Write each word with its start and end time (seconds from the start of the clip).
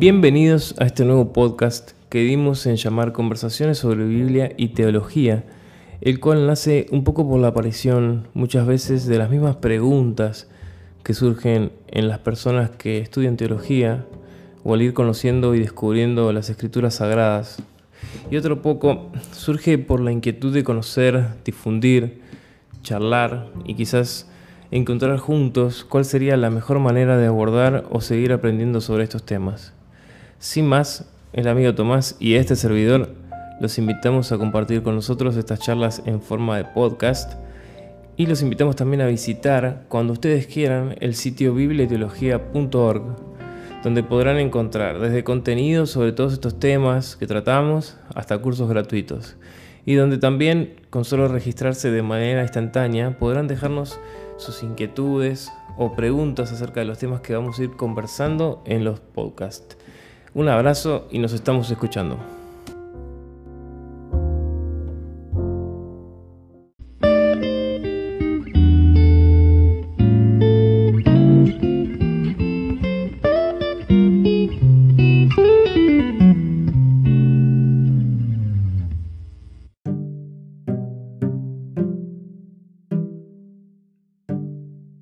Bienvenidos 0.00 0.76
a 0.78 0.84
este 0.84 1.04
nuevo 1.04 1.32
podcast 1.32 1.90
que 2.08 2.20
dimos 2.20 2.66
en 2.66 2.76
llamar 2.76 3.12
Conversaciones 3.12 3.78
sobre 3.78 4.04
Biblia 4.04 4.52
y 4.56 4.68
Teología, 4.68 5.44
el 6.00 6.20
cual 6.20 6.46
nace 6.46 6.86
un 6.92 7.02
poco 7.02 7.28
por 7.28 7.40
la 7.40 7.48
aparición 7.48 8.28
muchas 8.32 8.64
veces 8.64 9.06
de 9.06 9.18
las 9.18 9.28
mismas 9.28 9.56
preguntas 9.56 10.48
que 11.02 11.14
surgen 11.14 11.72
en 11.88 12.06
las 12.06 12.20
personas 12.20 12.70
que 12.70 12.98
estudian 12.98 13.36
teología 13.36 14.06
o 14.62 14.72
al 14.72 14.82
ir 14.82 14.94
conociendo 14.94 15.56
y 15.56 15.58
descubriendo 15.58 16.32
las 16.32 16.48
escrituras 16.48 16.94
sagradas. 16.94 17.60
Y 18.30 18.36
otro 18.36 18.62
poco 18.62 19.10
surge 19.32 19.78
por 19.78 19.98
la 19.98 20.12
inquietud 20.12 20.54
de 20.54 20.62
conocer, 20.62 21.26
difundir, 21.44 22.22
charlar 22.84 23.48
y 23.64 23.74
quizás 23.74 24.30
encontrar 24.70 25.18
juntos 25.18 25.84
cuál 25.84 26.04
sería 26.04 26.36
la 26.36 26.50
mejor 26.50 26.78
manera 26.78 27.16
de 27.16 27.26
abordar 27.26 27.84
o 27.90 28.00
seguir 28.00 28.32
aprendiendo 28.32 28.80
sobre 28.80 29.02
estos 29.02 29.26
temas. 29.26 29.74
Sin 30.40 30.68
más, 30.68 31.04
el 31.32 31.48
amigo 31.48 31.74
Tomás 31.74 32.14
y 32.20 32.34
este 32.34 32.54
servidor 32.54 33.12
los 33.60 33.76
invitamos 33.76 34.30
a 34.30 34.38
compartir 34.38 34.84
con 34.84 34.94
nosotros 34.94 35.36
estas 35.36 35.58
charlas 35.58 36.00
en 36.06 36.22
forma 36.22 36.56
de 36.56 36.64
podcast 36.64 37.32
y 38.16 38.26
los 38.26 38.40
invitamos 38.40 38.76
también 38.76 39.00
a 39.00 39.08
visitar 39.08 39.86
cuando 39.88 40.12
ustedes 40.12 40.46
quieran 40.46 40.94
el 41.00 41.16
sitio 41.16 41.54
biblioteología.org 41.54 43.02
donde 43.82 44.04
podrán 44.04 44.38
encontrar 44.38 45.00
desde 45.00 45.24
contenidos 45.24 45.90
sobre 45.90 46.12
todos 46.12 46.34
estos 46.34 46.60
temas 46.60 47.16
que 47.16 47.26
tratamos 47.26 47.96
hasta 48.14 48.38
cursos 48.38 48.68
gratuitos 48.68 49.36
y 49.84 49.94
donde 49.94 50.18
también 50.18 50.76
con 50.90 51.04
solo 51.04 51.26
registrarse 51.26 51.90
de 51.90 52.02
manera 52.02 52.42
instantánea 52.42 53.18
podrán 53.18 53.48
dejarnos 53.48 53.98
sus 54.36 54.62
inquietudes 54.62 55.50
o 55.76 55.96
preguntas 55.96 56.52
acerca 56.52 56.78
de 56.78 56.86
los 56.86 56.98
temas 56.98 57.22
que 57.22 57.34
vamos 57.34 57.58
a 57.58 57.64
ir 57.64 57.70
conversando 57.70 58.62
en 58.66 58.84
los 58.84 59.00
podcasts. 59.00 59.76
Un 60.34 60.48
abrazo 60.48 61.08
y 61.10 61.18
nos 61.18 61.32
estamos 61.32 61.70
escuchando. 61.70 62.18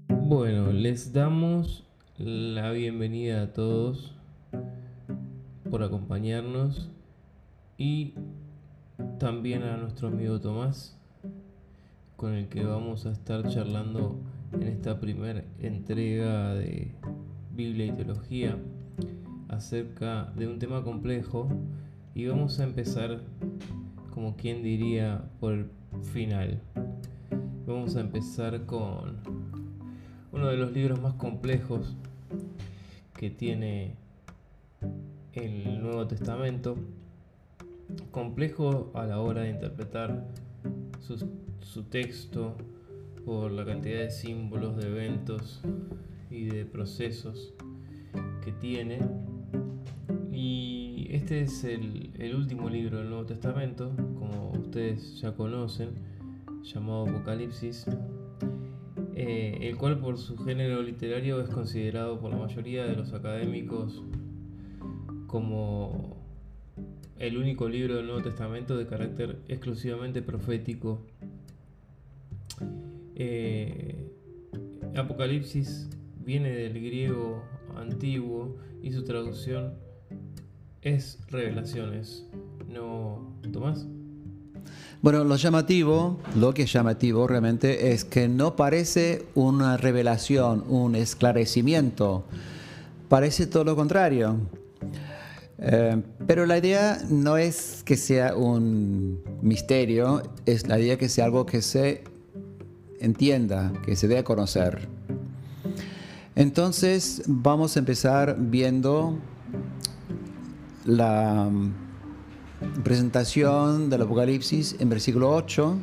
Bueno, 0.08 0.72
les 0.72 1.12
damos 1.12 1.84
la 2.18 2.70
bienvenida 2.70 3.42
a 3.42 3.52
todos 3.52 4.15
por 5.70 5.82
acompañarnos 5.82 6.90
y 7.78 8.14
también 9.18 9.62
a 9.62 9.76
nuestro 9.76 10.08
amigo 10.08 10.40
Tomás 10.40 10.96
con 12.16 12.32
el 12.32 12.48
que 12.48 12.64
vamos 12.64 13.04
a 13.06 13.12
estar 13.12 13.46
charlando 13.48 14.18
en 14.52 14.62
esta 14.62 15.00
primera 15.00 15.44
entrega 15.58 16.54
de 16.54 16.92
Biblia 17.54 17.86
y 17.86 17.92
Teología 17.92 18.56
acerca 19.48 20.32
de 20.36 20.46
un 20.46 20.58
tema 20.58 20.82
complejo 20.82 21.48
y 22.14 22.26
vamos 22.26 22.58
a 22.60 22.64
empezar 22.64 23.20
como 24.14 24.36
quien 24.36 24.62
diría 24.62 25.24
por 25.40 25.52
el 25.52 25.70
final. 26.12 26.60
Vamos 27.66 27.96
a 27.96 28.00
empezar 28.00 28.64
con 28.64 29.16
uno 30.32 30.46
de 30.48 30.56
los 30.56 30.72
libros 30.72 31.00
más 31.00 31.14
complejos 31.14 31.96
que 33.14 33.30
tiene 33.30 34.05
el 35.36 35.82
Nuevo 35.82 36.06
Testamento, 36.06 36.76
complejo 38.10 38.90
a 38.94 39.04
la 39.04 39.20
hora 39.20 39.42
de 39.42 39.50
interpretar 39.50 40.26
su, 41.60 41.82
texto 41.84 42.56
por 43.24 43.52
la 43.52 43.64
cantidad 43.64 44.00
de 44.00 44.10
símbolos, 44.10 44.76
de 44.76 44.88
eventos 44.88 45.60
y 46.30 46.46
de 46.46 46.64
procesos 46.64 47.52
que 48.42 48.52
tiene. 48.52 48.98
Y 50.32 51.08
este 51.10 51.42
es 51.42 51.64
el, 51.64 52.12
el 52.18 52.34
último 52.34 52.70
libro 52.70 52.98
del 52.98 53.10
Nuevo 53.10 53.26
Testamento, 53.26 53.92
como 54.18 54.52
ustedes 54.52 55.20
ya 55.20 55.32
conocen, 55.32 55.90
llamado 56.62 57.06
Apocalipsis, 57.06 57.86
eh, 59.14 59.58
el 59.60 59.76
cual 59.76 59.98
por 59.98 60.16
su 60.16 60.36
género 60.38 60.82
literario 60.82 61.40
es 61.40 61.50
considerado 61.50 62.18
por 62.20 62.30
la 62.30 62.38
mayoría 62.38 62.84
de 62.86 62.96
los 62.96 63.12
académicos 63.12 64.02
como 65.36 66.16
el 67.18 67.36
único 67.36 67.68
libro 67.68 67.96
del 67.96 68.06
Nuevo 68.06 68.22
Testamento 68.22 68.74
de 68.74 68.86
carácter 68.86 69.36
exclusivamente 69.48 70.22
profético. 70.22 71.02
Eh, 73.14 74.10
Apocalipsis 74.96 75.90
viene 76.24 76.48
del 76.52 76.72
griego 76.82 77.42
antiguo 77.76 78.56
y 78.82 78.92
su 78.92 79.04
traducción 79.04 79.74
es 80.80 81.18
revelaciones. 81.28 82.26
¿No, 82.72 83.36
Tomás? 83.52 83.86
Bueno, 85.02 85.22
lo 85.22 85.36
llamativo, 85.36 86.18
lo 86.34 86.54
que 86.54 86.62
es 86.62 86.72
llamativo 86.72 87.26
realmente 87.26 87.92
es 87.92 88.06
que 88.06 88.26
no 88.26 88.56
parece 88.56 89.26
una 89.34 89.76
revelación, 89.76 90.64
un 90.66 90.94
esclarecimiento. 90.94 92.24
Parece 93.10 93.46
todo 93.46 93.64
lo 93.64 93.76
contrario. 93.76 94.40
Eh, 95.58 96.02
pero 96.26 96.44
la 96.44 96.58
idea 96.58 96.98
no 97.08 97.36
es 97.38 97.82
que 97.84 97.96
sea 97.96 98.36
un 98.36 99.22
misterio, 99.40 100.22
es 100.44 100.66
la 100.66 100.78
idea 100.78 100.98
que 100.98 101.08
sea 101.08 101.24
algo 101.24 101.46
que 101.46 101.62
se 101.62 102.04
entienda, 103.00 103.72
que 103.84 103.96
se 103.96 104.08
dé 104.08 104.18
a 104.18 104.24
conocer. 104.24 104.88
Entonces 106.34 107.22
vamos 107.26 107.76
a 107.76 107.78
empezar 107.78 108.36
viendo 108.38 109.18
la 110.84 111.48
mm, 111.50 112.82
presentación 112.84 113.88
del 113.88 114.02
Apocalipsis 114.02 114.76
en 114.78 114.90
versículo 114.90 115.34
8, 115.34 115.78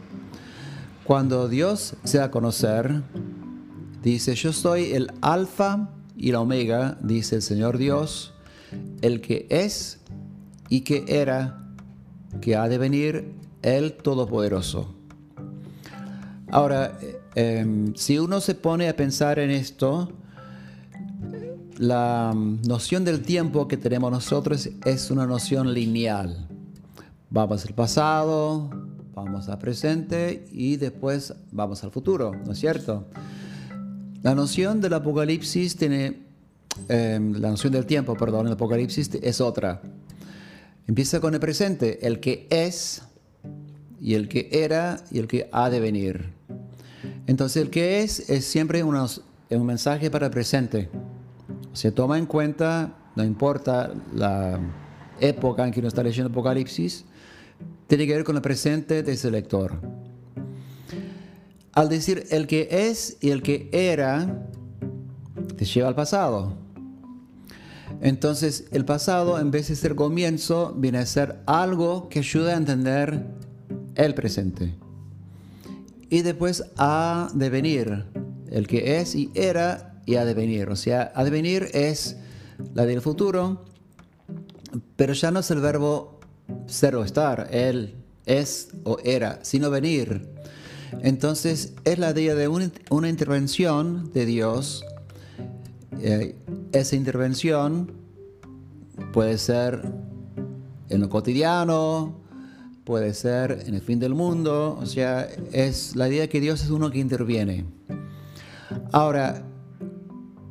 cuando 1.03 1.49
Dios 1.49 1.95
se 2.03 2.19
da 2.19 2.25
a 2.25 2.31
conocer, 2.31 3.01
dice, 4.03 4.35
yo 4.35 4.53
soy 4.53 4.93
el 4.93 5.11
alfa 5.21 5.89
y 6.15 6.31
la 6.31 6.39
omega, 6.39 6.97
dice 7.01 7.37
el 7.37 7.41
Señor 7.41 7.77
Dios 7.77 8.33
el 9.01 9.21
que 9.21 9.47
es 9.49 9.99
y 10.69 10.81
que 10.81 11.05
era, 11.07 11.63
que 12.41 12.55
ha 12.55 12.67
de 12.67 12.77
venir 12.77 13.33
el 13.61 13.93
Todopoderoso. 13.93 14.95
Ahora, 16.49 16.97
em, 17.35 17.95
si 17.95 18.19
uno 18.19 18.39
se 18.39 18.55
pone 18.55 18.87
a 18.87 18.95
pensar 18.95 19.39
en 19.39 19.49
esto, 19.49 20.11
la 21.77 22.33
noción 22.35 23.03
del 23.03 23.23
tiempo 23.23 23.67
que 23.67 23.77
tenemos 23.77 24.11
nosotros 24.11 24.69
es 24.85 25.09
una 25.09 25.25
noción 25.25 25.73
lineal. 25.73 26.47
Vamos 27.29 27.65
al 27.65 27.73
pasado, 27.73 28.69
vamos 29.15 29.49
al 29.49 29.57
presente 29.57 30.45
y 30.51 30.77
después 30.77 31.33
vamos 31.51 31.83
al 31.83 31.91
futuro, 31.91 32.31
¿no 32.45 32.51
es 32.51 32.59
cierto? 32.59 33.07
La 34.21 34.35
noción 34.35 34.79
del 34.81 34.93
Apocalipsis 34.93 35.75
tiene 35.75 36.21
Em, 36.89 37.33
la 37.33 37.49
noción 37.49 37.73
del 37.73 37.85
tiempo, 37.85 38.15
perdón, 38.15 38.47
el 38.47 38.53
Apocalipsis 38.53 39.09
es 39.21 39.41
otra. 39.41 39.81
Empieza 40.87 41.19
con 41.19 41.33
el 41.33 41.39
presente, 41.39 42.05
el 42.05 42.19
que 42.19 42.47
es 42.49 43.03
y 44.01 44.15
el 44.15 44.27
que 44.27 44.49
era 44.51 44.97
y 45.11 45.19
el 45.19 45.27
que 45.27 45.49
ha 45.51 45.69
de 45.69 45.79
venir. 45.79 46.33
Entonces 47.25 47.61
el 47.61 47.69
que 47.69 48.01
es 48.01 48.29
es 48.29 48.45
siempre 48.45 48.83
un 48.83 49.65
mensaje 49.65 50.11
para 50.11 50.25
el 50.25 50.31
presente. 50.31 50.89
Se 51.71 51.91
toma 51.91 52.17
en 52.17 52.25
cuenta, 52.25 52.97
no 53.15 53.23
importa 53.23 53.93
la 54.13 54.59
época 55.19 55.65
en 55.65 55.71
que 55.71 55.79
uno 55.79 55.87
está 55.87 56.03
leyendo 56.03 56.29
Apocalipsis, 56.29 57.05
tiene 57.87 58.05
que 58.05 58.13
ver 58.13 58.23
con 58.23 58.35
el 58.35 58.41
presente 58.41 59.03
de 59.03 59.13
ese 59.13 59.31
lector. 59.31 59.79
Al 61.71 61.89
decir 61.89 62.25
el 62.29 62.45
que 62.45 62.67
es 62.69 63.17
y 63.21 63.29
el 63.29 63.41
que 63.41 63.69
era, 63.71 64.47
te 65.55 65.65
lleva 65.65 65.87
al 65.87 65.95
pasado. 65.95 66.57
Entonces, 68.01 68.65
el 68.71 68.85
pasado, 68.85 69.39
en 69.39 69.51
vez 69.51 69.69
de 69.69 69.75
ser 69.75 69.95
comienzo, 69.95 70.73
viene 70.77 70.99
a 70.99 71.05
ser 71.05 71.39
algo 71.45 72.09
que 72.09 72.19
ayuda 72.19 72.53
a 72.53 72.57
entender 72.57 73.25
el 73.95 74.13
presente. 74.13 74.75
Y 76.09 76.21
después 76.21 76.63
ha 76.77 77.29
de 77.33 77.49
venir, 77.49 78.05
el 78.51 78.67
que 78.67 78.99
es 78.99 79.15
y 79.15 79.31
era 79.33 80.01
y 80.05 80.15
ha 80.15 80.25
de 80.25 80.33
venir. 80.33 80.69
O 80.69 80.75
sea, 80.75 81.11
ha 81.15 81.23
de 81.23 81.29
venir 81.29 81.69
es 81.73 82.17
la 82.73 82.85
del 82.85 83.01
futuro, 83.01 83.65
pero 84.95 85.13
ya 85.13 85.31
no 85.31 85.39
es 85.39 85.51
el 85.51 85.59
verbo 85.59 86.19
ser 86.67 86.95
o 86.95 87.03
estar, 87.03 87.47
él 87.51 87.95
es 88.25 88.69
o 88.83 88.97
era, 89.03 89.39
sino 89.43 89.69
venir. 89.69 90.27
Entonces 91.01 91.73
es 91.83 91.99
la 91.99 92.11
idea 92.11 92.35
de 92.35 92.47
una, 92.47 93.09
intervención 93.09 94.11
de 94.13 94.25
Dios. 94.25 94.85
Eh, 96.01 96.35
esa 96.71 96.95
intervención 96.95 97.91
puede 99.11 99.37
ser 99.37 99.81
en 100.89 101.01
lo 101.01 101.09
cotidiano, 101.09 102.23
puede 102.83 103.13
ser 103.13 103.63
en 103.65 103.75
el 103.75 103.81
fin 103.81 103.99
del 103.99 104.13
mundo, 104.13 104.77
o 104.79 104.85
sea, 104.85 105.27
es 105.51 105.95
la 105.95 106.09
idea 106.09 106.27
que 106.27 106.41
Dios 106.41 106.63
es 106.63 106.69
uno 106.69 106.91
que 106.91 106.99
interviene. 106.99 107.65
Ahora, 108.91 109.43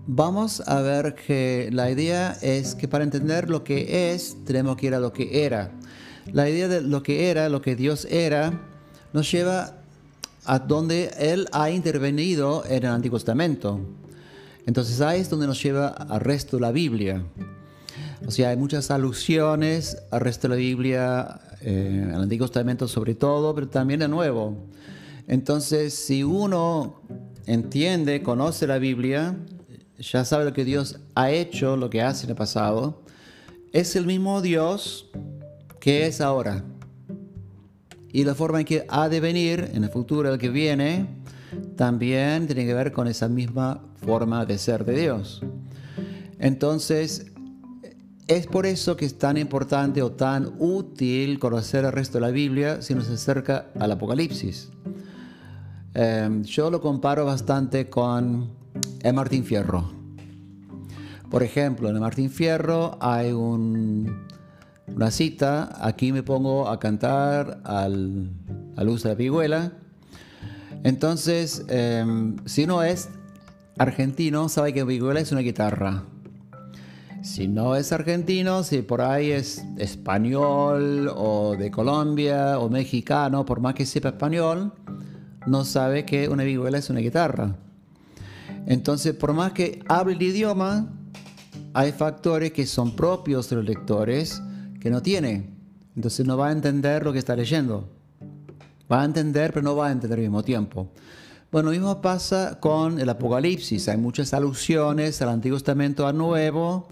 vamos 0.06 0.60
a 0.66 0.80
ver 0.80 1.14
que 1.14 1.68
la 1.72 1.90
idea 1.90 2.36
es 2.40 2.74
que 2.74 2.88
para 2.88 3.04
entender 3.04 3.50
lo 3.50 3.64
que 3.64 4.12
es, 4.12 4.36
tenemos 4.44 4.76
que 4.76 4.86
ir 4.86 4.94
a 4.94 5.00
lo 5.00 5.12
que 5.12 5.44
era. 5.44 5.72
La 6.32 6.48
idea 6.48 6.68
de 6.68 6.80
lo 6.80 7.02
que 7.02 7.30
era, 7.30 7.48
lo 7.48 7.62
que 7.62 7.76
Dios 7.76 8.06
era, 8.10 8.60
nos 9.12 9.30
lleva 9.30 9.78
a 10.44 10.58
donde 10.58 11.12
Él 11.18 11.48
ha 11.52 11.70
intervenido 11.70 12.64
en 12.64 12.84
el 12.84 12.90
Antiguo 12.90 13.18
Testamento. 13.18 13.80
Entonces 14.66 15.00
ahí 15.00 15.20
es 15.20 15.30
donde 15.30 15.46
nos 15.46 15.62
lleva 15.62 15.88
al 15.88 16.20
resto 16.20 16.56
de 16.56 16.60
la 16.60 16.72
Biblia. 16.72 17.24
O 18.26 18.30
sea, 18.30 18.50
hay 18.50 18.56
muchas 18.56 18.90
alusiones 18.90 19.98
al 20.10 20.20
resto 20.20 20.48
de 20.48 20.54
la 20.54 20.58
Biblia, 20.58 21.40
eh, 21.60 22.10
al 22.14 22.22
Antiguo 22.22 22.46
Testamento 22.46 22.86
sobre 22.86 23.14
todo, 23.14 23.54
pero 23.54 23.68
también 23.68 24.02
al 24.02 24.10
Nuevo. 24.10 24.56
Entonces, 25.26 25.94
si 25.94 26.22
uno 26.22 27.00
entiende, 27.46 28.22
conoce 28.22 28.66
la 28.66 28.78
Biblia, 28.78 29.36
ya 29.98 30.24
sabe 30.24 30.44
lo 30.44 30.52
que 30.52 30.64
Dios 30.64 31.00
ha 31.14 31.30
hecho, 31.30 31.76
lo 31.76 31.90
que 31.90 32.02
hace 32.02 32.24
en 32.24 32.30
el 32.30 32.36
pasado, 32.36 33.02
es 33.72 33.96
el 33.96 34.06
mismo 34.06 34.42
Dios 34.42 35.10
que 35.80 36.06
es 36.06 36.20
ahora. 36.20 36.64
Y 38.12 38.24
la 38.24 38.34
forma 38.34 38.60
en 38.60 38.66
que 38.66 38.84
ha 38.88 39.08
de 39.08 39.20
venir 39.20 39.70
en 39.72 39.84
el 39.84 39.90
futuro, 39.90 40.32
el 40.32 40.38
que 40.38 40.50
viene, 40.50 41.06
también 41.76 42.46
tiene 42.46 42.66
que 42.66 42.74
ver 42.74 42.92
con 42.92 43.08
esa 43.08 43.28
misma 43.28 43.82
forma 43.96 44.44
de 44.44 44.58
ser 44.58 44.84
de 44.84 45.00
Dios. 45.00 45.42
Entonces, 46.38 47.32
es 48.28 48.46
por 48.46 48.66
eso 48.66 48.96
que 48.96 49.04
es 49.04 49.18
tan 49.18 49.36
importante 49.36 50.02
o 50.02 50.12
tan 50.12 50.52
útil 50.58 51.38
conocer 51.38 51.84
el 51.84 51.92
resto 51.92 52.18
de 52.18 52.22
la 52.22 52.30
Biblia 52.30 52.82
si 52.82 52.94
nos 52.94 53.08
acerca 53.08 53.66
al 53.78 53.92
Apocalipsis. 53.92 54.70
Em, 55.94 56.42
yo 56.44 56.70
lo 56.70 56.80
comparo 56.80 57.24
bastante 57.26 57.90
con 57.90 58.50
el 59.02 59.12
Martín 59.12 59.44
Fierro. 59.44 59.92
Por 61.30 61.42
ejemplo, 61.42 61.88
en 61.88 61.96
el 61.96 62.00
Martín 62.00 62.30
Fierro 62.30 62.96
hay 63.00 63.32
una 63.32 65.10
cita, 65.10 65.76
aquí 65.80 66.12
me 66.12 66.22
pongo 66.22 66.68
a 66.68 66.78
cantar 66.78 67.60
al, 67.64 68.30
a 68.76 68.84
luz 68.84 69.02
de 69.02 69.10
la 69.10 69.14
vihuela. 69.14 69.72
Entonces, 70.84 71.64
em, 71.68 72.36
si 72.44 72.64
uno 72.64 72.82
es 72.82 73.08
argentino, 73.78 74.48
sabe 74.48 74.72
que 74.72 74.84
vihuela 74.84 75.20
es 75.20 75.32
una 75.32 75.40
guitarra. 75.40 76.04
Si 77.22 77.46
no 77.46 77.76
es 77.76 77.92
argentino, 77.92 78.64
si 78.64 78.82
por 78.82 79.00
ahí 79.00 79.30
es 79.30 79.64
español 79.78 81.08
o 81.14 81.54
de 81.56 81.70
Colombia 81.70 82.58
o 82.58 82.68
mexicano, 82.68 83.44
por 83.44 83.60
más 83.60 83.74
que 83.74 83.86
sepa 83.86 84.08
español, 84.08 84.72
no 85.46 85.64
sabe 85.64 86.04
que 86.04 86.28
una 86.28 86.42
vihuela 86.42 86.78
es 86.78 86.90
una 86.90 86.98
guitarra. 86.98 87.54
Entonces, 88.66 89.14
por 89.14 89.32
más 89.34 89.52
que 89.52 89.84
hable 89.88 90.14
el 90.14 90.22
idioma, 90.22 90.92
hay 91.74 91.92
factores 91.92 92.52
que 92.52 92.66
son 92.66 92.96
propios 92.96 93.48
de 93.48 93.56
los 93.56 93.64
lectores 93.64 94.42
que 94.80 94.90
no 94.90 95.00
tiene. 95.00 95.48
Entonces 95.94 96.26
no 96.26 96.36
va 96.36 96.48
a 96.48 96.52
entender 96.52 97.04
lo 97.04 97.12
que 97.12 97.18
está 97.20 97.36
leyendo. 97.36 97.88
Va 98.92 99.02
a 99.02 99.04
entender, 99.06 99.52
pero 99.52 99.62
no 99.62 99.74
va 99.74 99.88
a 99.88 99.92
entender 99.92 100.18
al 100.18 100.24
mismo 100.24 100.42
tiempo. 100.42 100.88
Bueno, 101.50 101.70
lo 101.70 101.72
mismo 101.72 102.02
pasa 102.02 102.58
con 102.60 103.00
el 103.00 103.08
Apocalipsis. 103.08 103.88
Hay 103.88 103.96
muchas 103.96 104.34
alusiones 104.34 105.22
al 105.22 105.30
Antiguo 105.30 105.56
Testamento 105.56 106.06
al 106.06 106.18
Nuevo, 106.18 106.88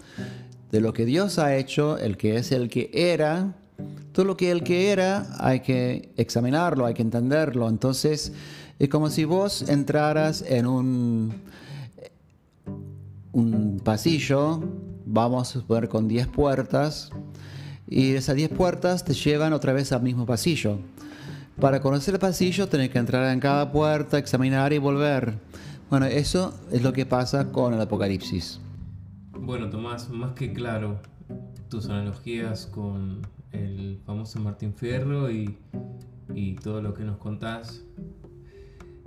de 0.71 0.81
lo 0.81 0.93
que 0.93 1.05
Dios 1.05 1.37
ha 1.37 1.55
hecho, 1.55 1.97
el 1.99 2.17
que 2.17 2.37
es 2.37 2.51
el 2.51 2.69
que 2.69 2.89
era. 2.93 3.53
Todo 4.13 4.25
lo 4.25 4.35
que 4.35 4.51
el 4.51 4.63
que 4.63 4.91
era 4.91 5.27
hay 5.39 5.59
que 5.59 6.11
examinarlo, 6.17 6.85
hay 6.85 6.95
que 6.95 7.03
entenderlo. 7.03 7.69
Entonces, 7.69 8.33
es 8.79 8.89
como 8.89 9.11
si 9.11 9.25
vos 9.25 9.69
entraras 9.69 10.43
en 10.47 10.65
un, 10.65 11.33
un 13.31 13.79
pasillo, 13.83 14.63
vamos 15.05 15.49
a 15.49 15.59
suponer 15.59 15.87
con 15.87 16.07
10 16.07 16.27
puertas, 16.27 17.11
y 17.87 18.13
esas 18.13 18.35
10 18.35 18.49
puertas 18.49 19.03
te 19.03 19.13
llevan 19.13 19.53
otra 19.53 19.73
vez 19.73 19.91
al 19.91 20.01
mismo 20.01 20.25
pasillo. 20.25 20.79
Para 21.61 21.79
conocer 21.79 22.15
el 22.15 22.19
pasillo 22.19 22.67
tenés 22.67 22.89
que 22.89 22.97
entrar 22.97 23.31
en 23.31 23.39
cada 23.39 23.71
puerta, 23.71 24.17
examinar 24.17 24.73
y 24.73 24.79
volver. 24.79 25.35
Bueno, 25.91 26.07
eso 26.07 26.59
es 26.71 26.81
lo 26.81 26.91
que 26.91 27.05
pasa 27.05 27.51
con 27.51 27.75
el 27.75 27.79
Apocalipsis. 27.79 28.59
Bueno, 29.39 29.69
Tomás, 29.69 30.09
más 30.09 30.31
que 30.31 30.53
claro, 30.53 30.99
tus 31.69 31.87
analogías 31.87 32.65
con 32.65 33.21
el 33.51 33.99
famoso 34.07 34.39
Martín 34.39 34.73
Fierro 34.73 35.29
y, 35.29 35.55
todo 36.63 36.81
lo 36.81 36.95
que 36.95 37.03
nos 37.03 37.17
contás. 37.17 37.83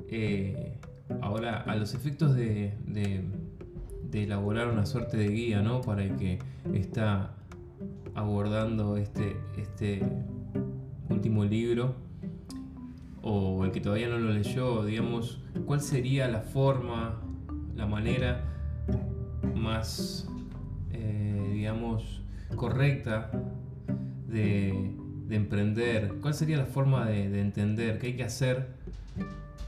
Eh, 0.08 0.78
ahora, 1.22 1.62
a 1.62 1.74
los 1.74 1.92
efectos 1.92 2.36
de, 2.36 2.72
elaborar 4.12 4.68
una 4.68 4.86
suerte 4.86 5.16
de 5.16 5.26
guía, 5.26 5.60
¿no? 5.60 5.80
Para 5.80 6.04
el 6.04 6.14
que 6.14 6.38
está 6.72 7.34
abordando 8.14 8.96
este, 8.96 9.36
este 9.56 10.06
último 11.10 11.44
libro, 11.44 11.96
o 13.26 13.64
el 13.64 13.72
que 13.72 13.80
todavía 13.80 14.08
no 14.08 14.18
lo 14.18 14.32
leyó, 14.32 14.84
digamos, 14.84 15.40
¿cuál 15.64 15.80
sería 15.80 16.28
la 16.28 16.40
forma, 16.40 17.22
la 17.74 17.86
manera 17.86 18.44
más, 19.54 20.28
eh, 20.92 21.50
digamos, 21.54 22.20
correcta 22.54 23.30
de, 24.28 24.92
emprender? 25.30 26.16
¿Cuál 26.20 26.34
sería 26.34 26.58
la 26.58 26.66
forma 26.66 27.06
de, 27.06 27.40
entender 27.40 27.98
qué 27.98 28.08
hay 28.08 28.16
que 28.16 28.24
hacer 28.24 28.68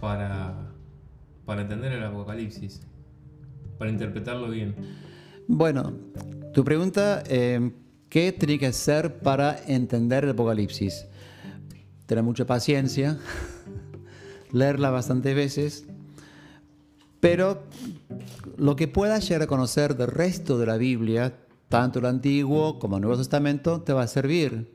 para, 0.00 0.72
para 1.46 1.62
entender 1.62 1.92
el 1.92 2.04
apocalipsis? 2.04 2.82
Para 3.78 3.90
interpretarlo 3.90 4.50
bien. 4.50 4.74
Bueno, 5.48 5.94
tu 6.52 6.62
pregunta, 6.62 7.22
eh, 7.26 7.70
¿qué 8.10 8.32
tiene 8.32 8.58
que 8.58 8.66
hacer 8.66 9.18
para 9.20 9.58
entender 9.66 10.24
el 10.24 10.30
apocalipsis? 10.30 11.06
Tener 12.06 12.24
mucha 12.24 12.46
paciencia, 12.46 13.18
leerla 14.52 14.90
bastantes 14.90 15.34
veces, 15.34 15.86
pero 17.20 17.62
lo 18.56 18.76
que 18.76 18.88
puedas 18.88 19.28
llegar 19.28 19.42
a 19.42 19.46
conocer 19.46 19.96
del 19.96 20.08
resto 20.08 20.58
de 20.58 20.66
la 20.66 20.76
Biblia, 20.76 21.36
tanto 21.68 21.98
el 21.98 22.06
Antiguo 22.06 22.78
como 22.78 22.96
el 22.96 23.02
Nuevo 23.02 23.18
Testamento, 23.18 23.80
te 23.82 23.92
va 23.92 24.02
a 24.02 24.06
servir. 24.06 24.72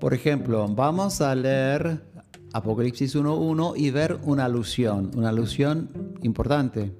Por 0.00 0.14
ejemplo, 0.14 0.68
vamos 0.68 1.20
a 1.20 1.34
leer 1.34 2.02
Apocalipsis 2.52 3.16
1.1 3.16 3.74
y 3.76 3.90
ver 3.90 4.18
una 4.22 4.44
alusión, 4.44 5.10
una 5.16 5.30
alusión 5.30 5.90
importante. 6.22 6.92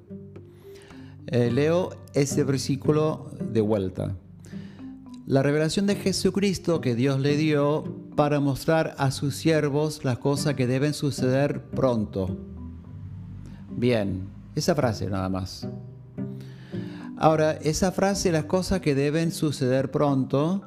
Eh, 1.26 1.50
leo 1.50 1.90
ese 2.14 2.44
versículo 2.44 3.30
de 3.52 3.60
vuelta. 3.60 4.16
La 5.26 5.42
revelación 5.42 5.86
de 5.86 5.94
Jesucristo 5.94 6.80
que 6.80 6.94
Dios 6.94 7.20
le 7.20 7.36
dio 7.36 8.07
para 8.18 8.40
mostrar 8.40 8.96
a 8.98 9.12
sus 9.12 9.36
siervos 9.36 10.02
las 10.02 10.18
cosas 10.18 10.54
que 10.54 10.66
deben 10.66 10.92
suceder 10.92 11.62
pronto. 11.70 12.36
Bien, 13.70 14.28
esa 14.56 14.74
frase 14.74 15.06
nada 15.06 15.28
más. 15.28 15.68
Ahora, 17.16 17.52
esa 17.52 17.92
frase, 17.92 18.32
las 18.32 18.46
cosas 18.46 18.80
que 18.80 18.96
deben 18.96 19.30
suceder 19.30 19.92
pronto, 19.92 20.64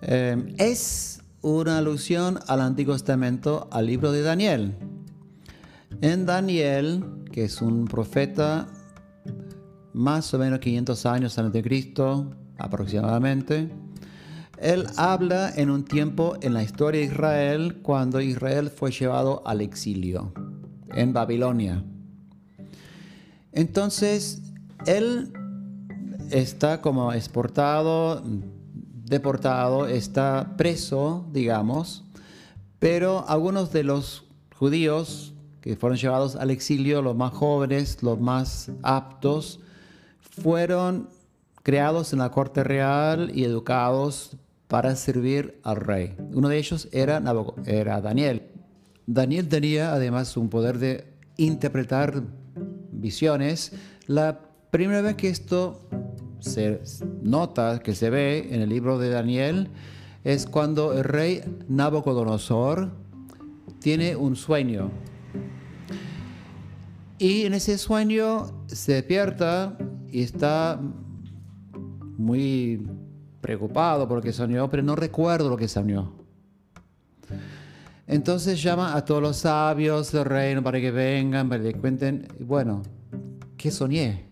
eh, 0.00 0.54
es 0.56 1.20
una 1.42 1.76
alusión 1.76 2.38
al 2.46 2.62
Antiguo 2.62 2.94
Testamento, 2.94 3.68
al 3.70 3.84
libro 3.84 4.10
de 4.10 4.22
Daniel. 4.22 4.74
En 6.00 6.24
Daniel, 6.24 7.04
que 7.32 7.44
es 7.44 7.60
un 7.60 7.84
profeta 7.84 8.66
más 9.92 10.32
o 10.32 10.38
menos 10.38 10.60
500 10.60 11.04
años 11.04 11.38
antes 11.38 11.52
de 11.52 11.62
Cristo, 11.62 12.30
aproximadamente, 12.56 13.83
él 14.64 14.86
habla 14.96 15.52
en 15.54 15.68
un 15.68 15.84
tiempo 15.84 16.36
en 16.40 16.54
la 16.54 16.62
historia 16.62 17.02
de 17.02 17.08
Israel 17.08 17.80
cuando 17.82 18.22
Israel 18.22 18.70
fue 18.70 18.90
llevado 18.90 19.42
al 19.46 19.60
exilio 19.60 20.32
en 20.94 21.12
Babilonia. 21.12 21.84
Entonces, 23.52 24.40
él 24.86 25.34
está 26.30 26.80
como 26.80 27.12
exportado, 27.12 28.22
deportado, 29.04 29.86
está 29.86 30.54
preso, 30.56 31.26
digamos, 31.30 32.02
pero 32.78 33.28
algunos 33.28 33.70
de 33.70 33.84
los 33.84 34.24
judíos 34.58 35.34
que 35.60 35.76
fueron 35.76 35.98
llevados 35.98 36.36
al 36.36 36.50
exilio, 36.50 37.02
los 37.02 37.16
más 37.16 37.34
jóvenes, 37.34 38.02
los 38.02 38.18
más 38.18 38.70
aptos, 38.82 39.60
fueron 40.20 41.10
creados 41.62 42.14
en 42.14 42.20
la 42.20 42.30
corte 42.30 42.64
real 42.64 43.30
y 43.34 43.44
educados 43.44 44.38
para 44.68 44.96
servir 44.96 45.60
al 45.62 45.76
rey. 45.76 46.16
Uno 46.32 46.48
de 46.48 46.58
ellos 46.58 46.88
era, 46.92 47.22
era 47.66 48.00
Daniel. 48.00 48.42
Daniel 49.06 49.48
tenía 49.48 49.92
además 49.92 50.36
un 50.36 50.48
poder 50.48 50.78
de 50.78 51.04
interpretar 51.36 52.22
visiones. 52.90 53.72
La 54.06 54.40
primera 54.70 55.02
vez 55.02 55.16
que 55.16 55.28
esto 55.28 55.80
se 56.40 56.80
nota 57.22 57.80
que 57.80 57.94
se 57.94 58.10
ve 58.10 58.48
en 58.50 58.62
el 58.62 58.68
libro 58.68 58.98
de 58.98 59.10
Daniel 59.10 59.68
es 60.24 60.46
cuando 60.46 60.92
el 60.92 61.04
rey 61.04 61.42
Nabucodonosor 61.68 62.90
tiene 63.80 64.16
un 64.16 64.36
sueño. 64.36 64.90
Y 67.18 67.42
en 67.42 67.54
ese 67.54 67.78
sueño 67.78 68.64
se 68.66 68.94
despierta 68.94 69.76
y 70.10 70.22
está 70.22 70.80
muy 72.16 72.86
preocupado 73.44 74.08
porque 74.08 74.32
soñó, 74.32 74.70
pero 74.70 74.82
no 74.82 74.96
recuerdo 74.96 75.50
lo 75.50 75.56
que 75.58 75.68
soñó. 75.68 76.14
Entonces 78.06 78.62
llama 78.62 78.96
a 78.96 79.04
todos 79.04 79.20
los 79.20 79.36
sabios 79.36 80.10
del 80.12 80.24
reino 80.24 80.62
para 80.62 80.80
que 80.80 80.90
vengan, 80.90 81.50
para 81.50 81.62
que 81.62 81.72
le 81.72 81.74
cuenten, 81.74 82.26
bueno, 82.40 82.80
¿qué 83.58 83.70
soñé? 83.70 84.24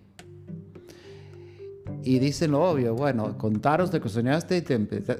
Y 2.02 2.19
dicen 2.21 2.52
lo 2.52 2.64
obvio, 2.64 2.95
bueno, 2.95 3.37
contaros 3.37 3.92
lo 3.92 4.00
que 4.00 4.09
soñaste 4.09 4.57
y 4.57 4.62
te 4.62 4.75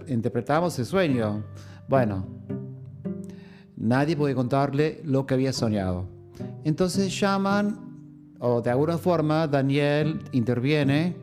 interpretamos 0.08 0.78
el 0.78 0.87
sueño. 0.87 1.44
Bueno, 1.87 2.26
nadie 3.76 4.16
puede 4.16 4.34
contarle 4.34 5.02
lo 5.04 5.26
que 5.26 5.34
había 5.34 5.52
soñado. 5.52 6.08
Entonces 6.64 7.20
llaman, 7.20 7.78
o 8.38 8.62
de 8.62 8.70
alguna 8.70 8.96
forma 8.96 9.46
Daniel 9.46 10.18
interviene 10.32 11.14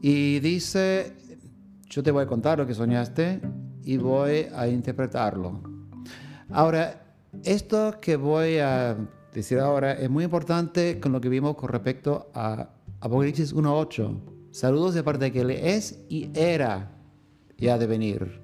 y 0.00 0.40
dice, 0.40 1.21
yo 1.92 2.02
te 2.02 2.10
voy 2.10 2.22
a 2.22 2.26
contar 2.26 2.56
lo 2.56 2.66
que 2.66 2.72
soñaste 2.72 3.42
y 3.84 3.98
voy 3.98 4.46
a 4.54 4.66
interpretarlo. 4.66 5.62
Ahora, 6.48 7.14
esto 7.44 7.98
que 8.00 8.16
voy 8.16 8.56
a 8.58 8.96
decir 9.34 9.58
ahora 9.58 9.92
es 9.92 10.08
muy 10.08 10.24
importante 10.24 10.98
con 10.98 11.12
lo 11.12 11.20
que 11.20 11.28
vimos 11.28 11.54
con 11.54 11.68
respecto 11.68 12.30
a 12.32 12.70
Apocalipsis 13.00 13.54
1.8. 13.54 14.20
Saludos 14.52 14.94
de 14.94 15.02
parte 15.02 15.26
de 15.26 15.32
que 15.32 15.40
Él 15.42 15.50
es 15.50 16.02
y 16.08 16.30
era 16.34 16.92
y 17.58 17.68
ha 17.68 17.76
de 17.76 17.86
venir. 17.86 18.40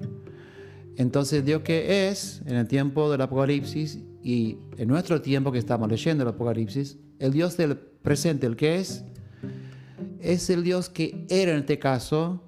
Entonces 0.96 1.42
Dios 1.42 1.62
que 1.62 2.10
es 2.10 2.42
en 2.44 2.56
el 2.56 2.68
tiempo 2.68 3.10
del 3.10 3.22
Apocalipsis 3.22 3.98
y 4.22 4.58
en 4.76 4.88
nuestro 4.88 5.22
tiempo 5.22 5.52
que 5.52 5.58
estamos 5.58 5.88
leyendo 5.88 6.22
el 6.22 6.28
Apocalipsis, 6.28 6.98
el 7.18 7.32
Dios 7.32 7.56
del 7.56 7.78
presente, 7.78 8.46
el 8.46 8.56
que 8.56 8.76
es, 8.76 9.06
es 10.20 10.50
el 10.50 10.64
Dios 10.64 10.90
que 10.90 11.24
era 11.30 11.52
en 11.52 11.60
este 11.60 11.78
caso, 11.78 12.42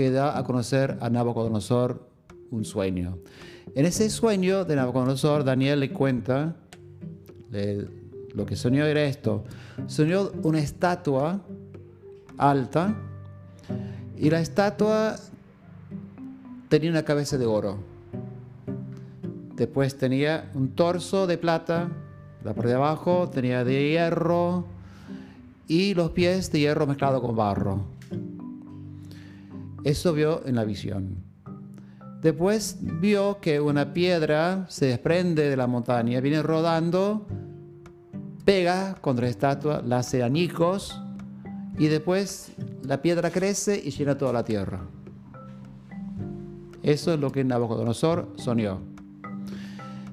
que 0.00 0.10
da 0.10 0.38
a 0.38 0.44
conocer 0.44 0.96
a 1.02 1.10
Nabucodonosor 1.10 2.08
un 2.50 2.64
sueño. 2.64 3.18
En 3.74 3.84
ese 3.84 4.08
sueño 4.08 4.64
de 4.64 4.74
Nabucodonosor, 4.74 5.44
Daniel 5.44 5.80
le 5.80 5.92
cuenta, 5.92 6.56
lo 8.32 8.46
que 8.46 8.56
soñó 8.56 8.86
era 8.86 9.02
esto, 9.04 9.44
soñó 9.88 10.30
una 10.42 10.58
estatua 10.60 11.42
alta 12.38 12.96
y 14.16 14.30
la 14.30 14.40
estatua 14.40 15.16
tenía 16.70 16.90
una 16.90 17.02
cabeza 17.02 17.36
de 17.36 17.44
oro. 17.44 17.76
Después 19.54 19.98
tenía 19.98 20.50
un 20.54 20.70
torso 20.70 21.26
de 21.26 21.36
plata, 21.36 21.90
la 22.42 22.54
parte 22.54 22.70
de 22.70 22.76
abajo 22.76 23.28
tenía 23.28 23.64
de 23.64 23.90
hierro 23.90 24.64
y 25.68 25.92
los 25.92 26.12
pies 26.12 26.50
de 26.50 26.60
hierro 26.60 26.86
mezclado 26.86 27.20
con 27.20 27.36
barro. 27.36 27.84
Eso 29.84 30.12
vio 30.12 30.44
en 30.46 30.56
la 30.56 30.64
visión. 30.64 31.24
Después 32.20 32.78
vio 32.80 33.40
que 33.40 33.60
una 33.60 33.94
piedra 33.94 34.66
se 34.68 34.86
desprende 34.86 35.48
de 35.48 35.56
la 35.56 35.66
montaña, 35.66 36.20
viene 36.20 36.42
rodando, 36.42 37.26
pega 38.44 38.94
contra 39.00 39.24
la 39.24 39.30
estatua, 39.30 39.82
la 39.86 39.98
hace 39.98 40.22
añicos 40.22 41.00
y 41.78 41.86
después 41.86 42.52
la 42.82 43.00
piedra 43.00 43.30
crece 43.30 43.80
y 43.82 43.90
llena 43.90 44.18
toda 44.18 44.34
la 44.34 44.44
tierra. 44.44 44.82
Eso 46.82 47.14
es 47.14 47.20
lo 47.20 47.32
que 47.32 47.42
Nabucodonosor 47.42 48.34
soñó. 48.36 48.80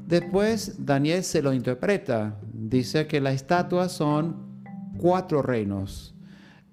Después 0.06 0.86
Daniel 0.86 1.24
se 1.26 1.42
lo 1.42 1.52
interpreta. 1.52 2.40
Dice 2.54 3.08
que 3.08 3.20
las 3.20 3.36
estatuas 3.36 3.92
son 3.92 4.62
cuatro 4.98 5.42
reinos. 5.42 6.16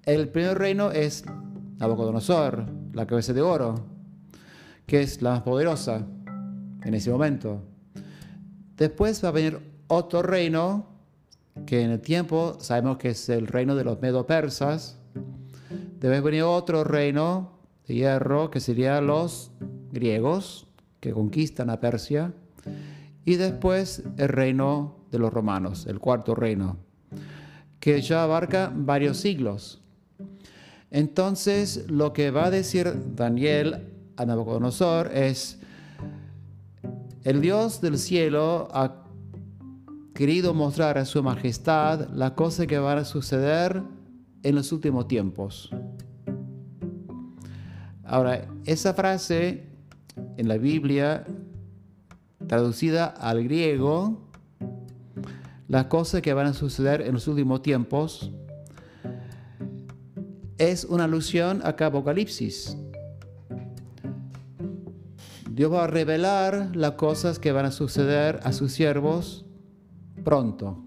El 0.03 0.29
primer 0.29 0.57
reino 0.57 0.91
es 0.91 1.25
Nabucodonosor, 1.77 2.65
la 2.95 3.05
cabeza 3.05 3.33
de 3.33 3.41
oro, 3.41 3.75
que 4.87 5.01
es 5.01 5.21
la 5.21 5.31
más 5.31 5.41
poderosa 5.41 6.07
en 6.83 6.93
ese 6.93 7.11
momento. 7.11 7.61
Después 8.77 9.23
va 9.23 9.29
a 9.29 9.31
venir 9.31 9.59
otro 9.87 10.21
reino, 10.21 10.87
que 11.65 11.81
en 11.81 11.91
el 11.91 11.99
tiempo 11.99 12.57
sabemos 12.59 12.97
que 12.97 13.09
es 13.09 13.27
el 13.27 13.47
reino 13.47 13.75
de 13.75 13.83
los 13.83 14.01
medo-persas. 14.01 14.97
Debe 15.99 16.21
venir 16.21 16.43
otro 16.43 16.85
reino 16.85 17.59
de 17.85 17.95
hierro, 17.95 18.49
que 18.49 18.61
serían 18.61 19.07
los 19.07 19.51
griegos, 19.91 20.67
que 21.01 21.11
conquistan 21.11 21.69
a 21.69 21.81
Persia. 21.81 22.33
Y 23.25 23.35
después 23.35 24.03
el 24.17 24.29
reino 24.29 24.95
de 25.11 25.19
los 25.19 25.33
romanos, 25.33 25.85
el 25.85 25.99
cuarto 25.99 26.33
reino, 26.33 26.77
que 27.81 28.01
ya 28.01 28.23
abarca 28.23 28.71
varios 28.73 29.17
siglos. 29.17 29.81
Entonces, 30.95 31.91
lo 31.91 32.13
que 32.13 32.31
va 32.31 32.45
a 32.45 32.51
decir 32.51 32.89
Daniel 33.17 33.91
a 34.15 34.25
Nabucodonosor 34.25 35.11
es, 35.13 35.59
el 37.25 37.41
Dios 37.41 37.81
del 37.81 37.97
cielo 37.97 38.69
ha 38.71 39.03
querido 40.13 40.53
mostrar 40.53 40.97
a 40.97 41.03
su 41.03 41.21
majestad 41.21 42.07
las 42.13 42.31
cosas 42.31 42.67
que 42.67 42.79
van 42.79 42.99
a 42.99 43.03
suceder 43.03 43.83
en 44.41 44.55
los 44.55 44.71
últimos 44.71 45.09
tiempos. 45.09 45.69
Ahora, 48.05 48.47
esa 48.63 48.93
frase 48.93 49.65
en 50.37 50.47
la 50.47 50.57
Biblia, 50.57 51.25
traducida 52.47 53.07
al 53.07 53.43
griego, 53.43 54.29
las 55.67 55.87
cosas 55.87 56.21
que 56.21 56.33
van 56.33 56.47
a 56.47 56.53
suceder 56.53 57.01
en 57.01 57.15
los 57.15 57.27
últimos 57.27 57.61
tiempos, 57.63 58.31
es 60.57 60.85
una 60.85 61.05
alusión 61.05 61.61
a 61.63 61.69
Apocalipsis. 61.69 62.77
Dios 65.51 65.71
va 65.71 65.85
a 65.85 65.87
revelar 65.87 66.75
las 66.75 66.91
cosas 66.91 67.39
que 67.39 67.51
van 67.51 67.65
a 67.65 67.71
suceder 67.71 68.39
a 68.43 68.51
sus 68.51 68.73
siervos 68.73 69.45
pronto. 70.23 70.83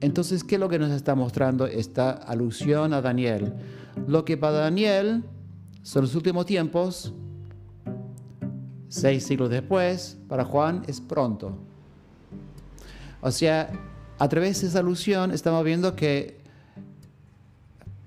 Entonces, 0.00 0.44
¿qué 0.44 0.56
es 0.56 0.60
lo 0.60 0.68
que 0.68 0.78
nos 0.78 0.90
está 0.90 1.14
mostrando 1.14 1.66
esta 1.66 2.10
alusión 2.10 2.92
a 2.92 3.00
Daniel? 3.00 3.54
Lo 4.06 4.24
que 4.24 4.36
para 4.36 4.58
Daniel 4.58 5.24
son 5.82 6.02
los 6.02 6.14
últimos 6.14 6.46
tiempos, 6.46 7.14
seis 8.88 9.24
siglos 9.24 9.50
después, 9.50 10.18
para 10.28 10.44
Juan 10.44 10.82
es 10.86 11.00
pronto. 11.00 11.56
O 13.22 13.30
sea, 13.30 13.72
a 14.18 14.28
través 14.28 14.60
de 14.60 14.68
esa 14.68 14.80
alusión 14.80 15.32
estamos 15.32 15.64
viendo 15.64 15.96
que 15.96 16.43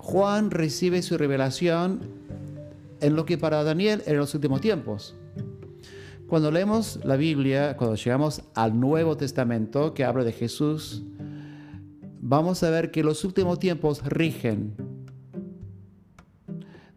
Juan 0.07 0.51
recibe 0.51 1.01
su 1.01 1.17
revelación 1.17 1.99
en 3.01 3.17
lo 3.17 3.25
que 3.25 3.37
para 3.37 3.65
Daniel 3.65 4.03
en 4.05 4.15
los 4.15 4.33
últimos 4.33 4.61
tiempos. 4.61 5.15
Cuando 6.29 6.49
leemos 6.49 7.01
la 7.03 7.17
Biblia, 7.17 7.75
cuando 7.75 7.97
llegamos 7.97 8.41
al 8.55 8.79
Nuevo 8.79 9.17
Testamento 9.17 9.93
que 9.93 10.05
habla 10.05 10.23
de 10.23 10.31
Jesús, 10.31 11.03
vamos 12.21 12.63
a 12.63 12.69
ver 12.69 12.89
que 12.89 13.03
los 13.03 13.25
últimos 13.25 13.59
tiempos 13.59 14.01
rigen 14.05 14.75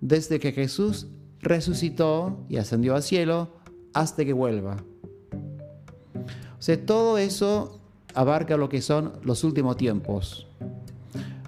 desde 0.00 0.38
que 0.38 0.52
Jesús 0.52 1.08
resucitó 1.40 2.46
y 2.48 2.58
ascendió 2.58 2.94
al 2.94 3.02
cielo 3.02 3.56
hasta 3.92 4.24
que 4.24 4.32
vuelva. 4.32 4.84
O 6.60 6.62
sea, 6.62 6.86
todo 6.86 7.18
eso 7.18 7.80
abarca 8.14 8.56
lo 8.56 8.68
que 8.68 8.80
son 8.80 9.14
los 9.24 9.42
últimos 9.42 9.76
tiempos. 9.76 10.46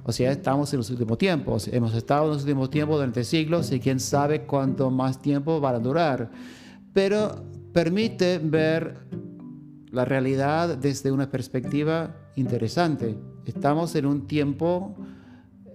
O 0.05 0.13
sea, 0.13 0.33
estamos 0.33 0.73
en 0.73 0.79
los 0.79 0.91
últimos 0.91 1.19
tiempos. 1.19 1.69
Hemos 1.69 1.95
estado 1.95 2.25
en 2.25 2.31
los 2.33 2.43
últimos 2.43 2.71
tiempos 2.71 2.97
durante 2.97 3.23
siglos 3.25 3.71
y 3.71 3.79
quién 3.79 4.01
sabe 4.01 4.43
cuánto 4.43 4.91
más 4.91 5.23
tiempo 5.23 5.61
van 5.61 5.77
a 5.77 5.79
durar. 5.79 6.31
Pero 6.93 7.45
permite 7.73 8.39
ver 8.39 8.99
la 9.91 10.05
realidad 10.05 10.77
desde 10.77 11.13
una 11.13 11.31
perspectiva 11.31 12.17
interesante. 12.35 13.17
Estamos 13.45 13.95
en 13.95 14.07
un 14.07 14.27
tiempo, 14.27 14.97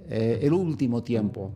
eh, 0.09 0.39
el 0.41 0.53
último 0.53 1.03
tiempo. 1.03 1.53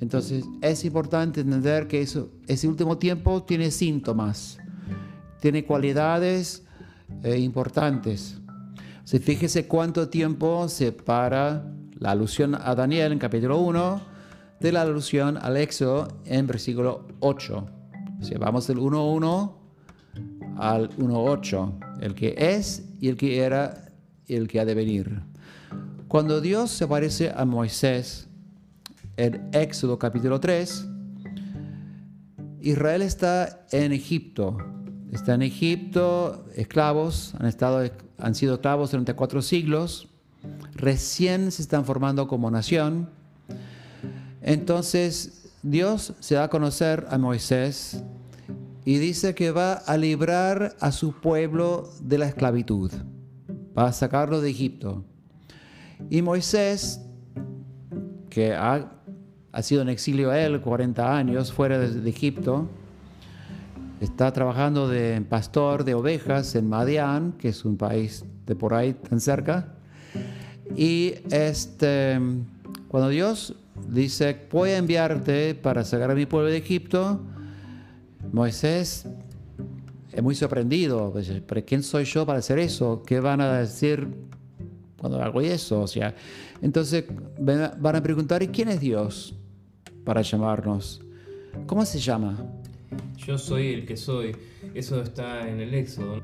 Entonces 0.00 0.44
es 0.62 0.84
importante 0.84 1.40
entender 1.40 1.86
que 1.86 2.00
eso, 2.00 2.30
ese 2.46 2.68
último 2.68 2.96
tiempo 2.98 3.42
tiene 3.42 3.70
síntomas, 3.70 4.58
tiene 5.40 5.64
cualidades 5.64 6.64
eh, 7.22 7.38
importantes. 7.38 8.40
Si 9.04 9.18
fíjese 9.18 9.66
cuánto 9.66 10.08
tiempo 10.08 10.68
separa 10.68 11.72
la 11.98 12.10
alusión 12.10 12.54
a 12.54 12.74
Daniel 12.74 13.12
en 13.12 13.18
capítulo 13.18 13.58
1 13.58 14.00
de 14.60 14.72
la 14.72 14.82
alusión 14.82 15.38
al 15.38 15.56
Éxodo 15.56 16.08
en 16.26 16.46
versículo 16.46 17.06
8. 17.20 17.66
Si 18.22 18.34
vamos 18.34 18.66
del 18.66 18.78
1.1 18.78 19.54
al 20.56 20.90
1.8, 20.96 22.00
el 22.00 22.14
que 22.14 22.34
es 22.36 22.84
y 23.00 23.08
el 23.08 23.16
que 23.16 23.40
era 23.40 23.92
y 24.26 24.34
el 24.34 24.48
que 24.48 24.60
ha 24.60 24.64
de 24.64 24.74
venir. 24.74 25.22
Cuando 26.08 26.40
Dios 26.40 26.70
se 26.70 26.84
aparece 26.84 27.32
a 27.34 27.44
Moisés 27.44 28.28
en 29.16 29.48
Éxodo 29.52 29.98
capítulo 29.98 30.38
3, 30.38 30.86
Israel 32.60 33.02
está 33.02 33.66
en 33.70 33.92
Egipto. 33.92 34.58
Está 35.12 35.34
en 35.34 35.42
Egipto, 35.42 36.44
esclavos, 36.56 37.34
han, 37.38 37.46
estado, 37.46 37.88
han 38.18 38.34
sido 38.34 38.54
esclavos 38.54 38.90
durante 38.90 39.14
cuatro 39.14 39.40
siglos, 39.40 40.08
recién 40.74 41.50
se 41.50 41.62
están 41.62 41.84
formando 41.84 42.28
como 42.28 42.50
nación. 42.50 43.08
Entonces 44.42 45.50
Dios 45.62 46.14
se 46.20 46.36
da 46.36 46.44
a 46.44 46.48
conocer 46.48 47.06
a 47.10 47.18
Moisés 47.18 48.02
y 48.84 48.98
dice 48.98 49.34
que 49.34 49.50
va 49.50 49.72
a 49.72 49.96
librar 49.96 50.76
a 50.78 50.92
su 50.92 51.12
pueblo 51.12 51.90
de 52.00 52.18
la 52.18 52.28
esclavitud, 52.28 52.92
va 53.76 53.88
a 53.88 53.92
sacarlo 53.92 54.40
de 54.40 54.48
Egipto. 54.48 55.04
Y 56.08 56.22
Moisés, 56.22 57.00
que 58.30 58.54
ha, 58.54 58.92
sido 59.60 59.82
en 59.82 59.88
exilio 59.88 60.32
él 60.32 60.60
40 60.60 61.16
años 61.16 61.52
fuera 61.52 61.80
de, 61.80 62.08
Egipto, 62.08 62.68
está 64.00 64.32
trabajando 64.32 64.88
de 64.88 65.20
pastor 65.28 65.82
de 65.82 65.94
ovejas 65.94 66.54
en 66.54 66.68
Madián, 66.68 67.32
que 67.32 67.48
es 67.48 67.64
un 67.64 67.76
país 67.76 68.24
de 68.46 68.54
por 68.54 68.72
ahí 68.72 68.92
tan 68.94 69.18
cerca. 69.18 69.75
Y 70.76 71.14
este, 71.30 72.18
cuando 72.88 73.08
Dios 73.08 73.54
dice, 73.88 74.36
voy 74.52 74.70
a 74.70 74.78
enviarte 74.78 75.54
para 75.54 75.84
sacar 75.84 76.10
a 76.10 76.14
mi 76.14 76.26
pueblo 76.26 76.50
de 76.50 76.58
Egipto, 76.58 77.20
Moisés 78.30 79.06
es 80.12 80.22
muy 80.22 80.34
sorprendido, 80.34 81.10
pues, 81.12 81.32
pero 81.46 81.64
¿quién 81.64 81.82
soy 81.82 82.04
yo 82.04 82.26
para 82.26 82.40
hacer 82.40 82.58
eso? 82.58 83.02
¿Qué 83.06 83.20
van 83.20 83.40
a 83.40 83.58
decir 83.58 84.06
cuando 84.98 85.22
hago 85.22 85.40
eso? 85.40 85.80
O 85.80 85.86
sea, 85.86 86.14
entonces 86.60 87.04
van 87.38 87.96
a 87.96 88.02
preguntar, 88.02 88.42
¿y 88.42 88.48
quién 88.48 88.68
es 88.68 88.80
Dios 88.80 89.34
para 90.04 90.22
llamarnos? 90.22 91.02
¿Cómo 91.66 91.84
se 91.84 91.98
llama? 91.98 92.44
Yo 93.16 93.38
soy 93.38 93.72
el 93.72 93.86
que 93.86 93.96
soy. 93.96 94.36
Eso 94.74 95.02
está 95.02 95.48
en 95.48 95.60
el 95.60 95.74
Éxodo. 95.74 96.22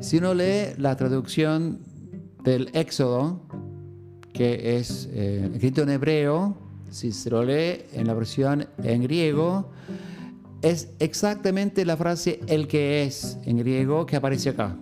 Si 0.00 0.18
uno 0.18 0.34
lee 0.34 0.74
la 0.78 0.96
traducción 0.96 1.80
del 2.42 2.70
Éxodo, 2.72 3.42
que 4.34 4.76
es 4.76 5.08
eh, 5.12 5.48
escrito 5.54 5.82
en 5.82 5.90
hebreo, 5.90 6.58
si 6.90 7.12
se 7.12 7.30
lo 7.30 7.42
lee 7.42 7.84
en 7.92 8.06
la 8.06 8.14
versión 8.14 8.66
en 8.82 9.02
griego, 9.04 9.70
es 10.60 10.88
exactamente 10.98 11.84
la 11.84 11.96
frase 11.96 12.40
el 12.48 12.66
que 12.66 13.04
es 13.04 13.38
en 13.44 13.58
griego 13.58 14.04
que 14.06 14.16
aparece 14.16 14.50
acá. 14.50 14.76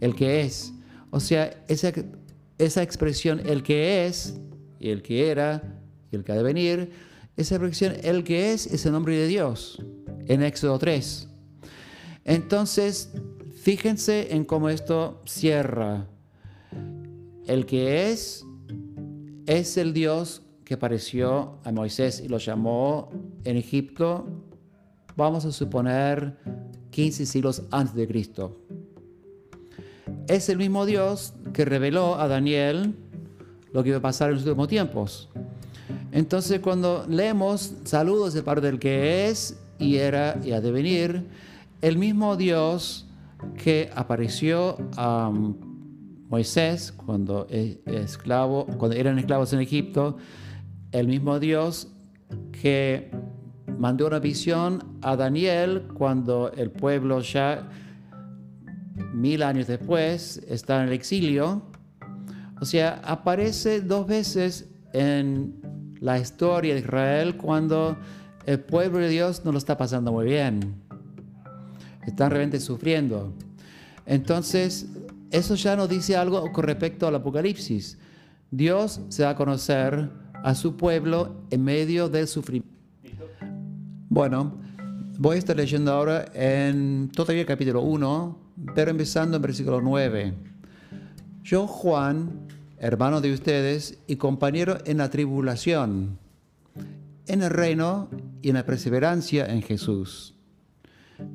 El 0.00 0.14
que 0.14 0.42
es. 0.42 0.72
O 1.10 1.18
sea, 1.18 1.64
esa, 1.66 1.92
esa 2.58 2.82
expresión 2.82 3.40
el 3.46 3.62
que 3.62 4.06
es, 4.06 4.38
y 4.78 4.90
el 4.90 5.02
que 5.02 5.30
era, 5.30 5.80
y 6.12 6.16
el 6.16 6.24
que 6.24 6.32
ha 6.32 6.36
de 6.36 6.42
venir, 6.42 6.90
esa 7.36 7.54
expresión 7.54 7.94
el 8.02 8.22
que 8.22 8.52
es 8.52 8.66
es 8.66 8.84
el 8.84 8.92
nombre 8.92 9.16
de 9.16 9.28
Dios 9.28 9.82
en 10.26 10.42
Éxodo 10.42 10.78
3. 10.78 11.26
Entonces, 12.24 13.10
fíjense 13.62 14.34
en 14.34 14.44
cómo 14.44 14.68
esto 14.68 15.22
cierra. 15.24 16.06
El 17.46 17.64
que 17.64 18.10
es 18.10 18.44
es 19.48 19.78
el 19.78 19.94
Dios 19.94 20.42
que 20.64 20.74
apareció 20.74 21.58
a 21.64 21.72
Moisés 21.72 22.20
y 22.24 22.28
lo 22.28 22.36
llamó 22.36 23.10
en 23.44 23.56
Egipto 23.56 24.26
vamos 25.16 25.46
a 25.46 25.52
suponer 25.52 26.36
15 26.90 27.24
siglos 27.24 27.62
antes 27.70 27.94
de 27.94 28.06
Cristo. 28.06 28.60
Es 30.28 30.50
el 30.50 30.58
mismo 30.58 30.84
Dios 30.84 31.32
que 31.54 31.64
reveló 31.64 32.20
a 32.20 32.28
Daniel 32.28 32.94
lo 33.72 33.82
que 33.82 33.88
iba 33.88 33.98
a 33.98 34.02
pasar 34.02 34.28
en 34.28 34.36
los 34.36 34.44
últimos 34.44 34.68
tiempos. 34.68 35.30
Entonces 36.12 36.60
cuando 36.60 37.06
leemos 37.08 37.72
saludos 37.84 38.34
de 38.34 38.42
parte 38.42 38.66
del 38.66 38.78
que 38.78 39.28
es 39.28 39.58
y 39.78 39.96
era 39.96 40.38
y 40.44 40.52
ha 40.52 40.60
de 40.60 40.70
venir, 40.70 41.26
el 41.80 41.96
mismo 41.96 42.36
Dios 42.36 43.06
que 43.56 43.90
apareció 43.94 44.76
a 44.96 45.32
Moisés 46.28 46.92
cuando, 46.92 47.46
esclavo, 47.48 48.66
cuando 48.78 48.96
eran 48.96 49.18
esclavos 49.18 49.52
en 49.52 49.60
Egipto, 49.60 50.18
el 50.92 51.08
mismo 51.08 51.38
Dios 51.38 51.88
que 52.52 53.10
mandó 53.78 54.06
una 54.06 54.18
visión 54.18 54.98
a 55.02 55.16
Daniel 55.16 55.88
cuando 55.94 56.52
el 56.52 56.70
pueblo 56.70 57.20
ya 57.20 57.68
mil 59.14 59.42
años 59.42 59.66
después 59.66 60.42
está 60.48 60.82
en 60.82 60.88
el 60.88 60.94
exilio. 60.94 61.62
O 62.60 62.64
sea, 62.64 63.00
aparece 63.04 63.80
dos 63.80 64.06
veces 64.06 64.68
en 64.92 65.60
la 66.00 66.18
historia 66.18 66.74
de 66.74 66.80
Israel 66.80 67.36
cuando 67.36 67.96
el 68.46 68.60
pueblo 68.60 68.98
de 68.98 69.08
Dios 69.08 69.44
no 69.44 69.52
lo 69.52 69.58
está 69.58 69.76
pasando 69.76 70.12
muy 70.12 70.26
bien. 70.26 70.74
Están 72.06 72.30
realmente 72.30 72.60
sufriendo. 72.60 73.32
Entonces, 74.06 74.88
eso 75.30 75.54
ya 75.54 75.76
nos 75.76 75.88
dice 75.88 76.16
algo 76.16 76.50
con 76.52 76.64
respecto 76.64 77.06
al 77.06 77.14
Apocalipsis. 77.14 77.98
Dios 78.50 79.00
se 79.08 79.24
va 79.24 79.30
a 79.30 79.36
conocer 79.36 80.10
a 80.42 80.54
su 80.54 80.76
pueblo 80.76 81.42
en 81.50 81.64
medio 81.64 82.08
del 82.08 82.26
sufrimiento. 82.26 82.78
Bueno, 84.08 84.58
voy 85.18 85.36
a 85.36 85.38
estar 85.38 85.56
leyendo 85.56 85.92
ahora 85.92 86.26
en 86.32 87.10
todavía 87.14 87.44
capítulo 87.44 87.82
1, 87.82 88.38
pero 88.74 88.90
empezando 88.90 89.36
en 89.36 89.42
versículo 89.42 89.80
9. 89.82 90.34
Yo, 91.42 91.66
Juan, 91.66 92.46
hermano 92.78 93.20
de 93.20 93.32
ustedes 93.32 93.98
y 94.06 94.16
compañero 94.16 94.78
en 94.86 94.98
la 94.98 95.10
tribulación, 95.10 96.18
en 97.26 97.42
el 97.42 97.50
reino 97.50 98.08
y 98.40 98.48
en 98.48 98.54
la 98.54 98.64
perseverancia 98.64 99.46
en 99.46 99.62
Jesús. 99.62 100.34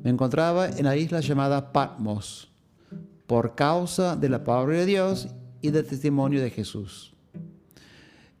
Me 0.02 0.10
encontraba 0.10 0.68
en 0.68 0.84
la 0.84 0.96
isla 0.96 1.20
llamada 1.20 1.72
Patmos, 1.72 2.53
por 3.26 3.54
causa 3.54 4.16
de 4.16 4.28
la 4.28 4.44
palabra 4.44 4.78
de 4.78 4.86
Dios 4.86 5.28
y 5.60 5.70
del 5.70 5.86
testimonio 5.86 6.42
de 6.42 6.50
Jesús. 6.50 7.14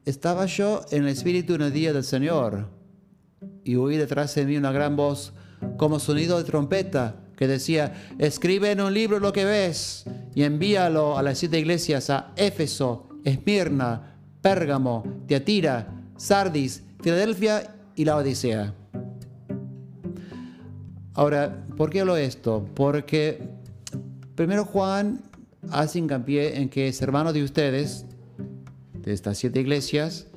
Estaba 0.04 0.46
yo 0.46 0.82
en 0.90 1.04
el 1.04 1.08
Espíritu 1.08 1.54
en 1.54 1.62
el 1.62 1.72
día 1.72 1.92
del 1.92 2.04
Señor 2.04 2.68
y 3.64 3.76
oí 3.76 3.96
detrás 3.96 4.34
de 4.34 4.44
mí 4.44 4.56
una 4.56 4.72
gran 4.72 4.96
voz 4.96 5.32
como 5.78 5.98
sonido 5.98 6.36
de 6.36 6.44
trompeta 6.44 7.16
que 7.36 7.48
decía, 7.48 7.94
escribe 8.18 8.70
en 8.70 8.80
un 8.80 8.92
libro 8.92 9.18
lo 9.18 9.32
que 9.32 9.44
ves 9.44 10.04
y 10.34 10.42
envíalo 10.42 11.18
a 11.18 11.22
las 11.22 11.38
siete 11.38 11.58
iglesias, 11.58 12.10
a 12.10 12.32
Éfeso, 12.36 13.08
Esmirna, 13.24 14.18
Pérgamo, 14.40 15.22
Teatira, 15.26 15.88
Sardis, 16.16 16.82
Filadelfia 17.02 17.74
y 17.96 18.04
la 18.04 18.16
Odisea. 18.16 18.74
Ahora, 21.14 21.66
¿por 21.76 21.90
qué 21.90 22.00
hablo 22.00 22.16
esto? 22.16 22.68
Porque 22.74 23.53
primero 24.34 24.64
Juan 24.64 25.22
hace 25.70 25.98
hincapié 25.98 26.60
en 26.60 26.68
que 26.68 26.88
es 26.88 27.00
hermano 27.02 27.32
de 27.32 27.42
ustedes, 27.42 28.06
de 28.94 29.12
estas 29.12 29.38
siete 29.38 29.60
iglesias, 29.60 30.28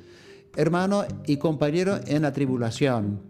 hermano 0.56 1.04
y 1.26 1.36
compañero 1.36 2.00
en 2.06 2.22
la 2.22 2.32
tribulación. 2.32 3.20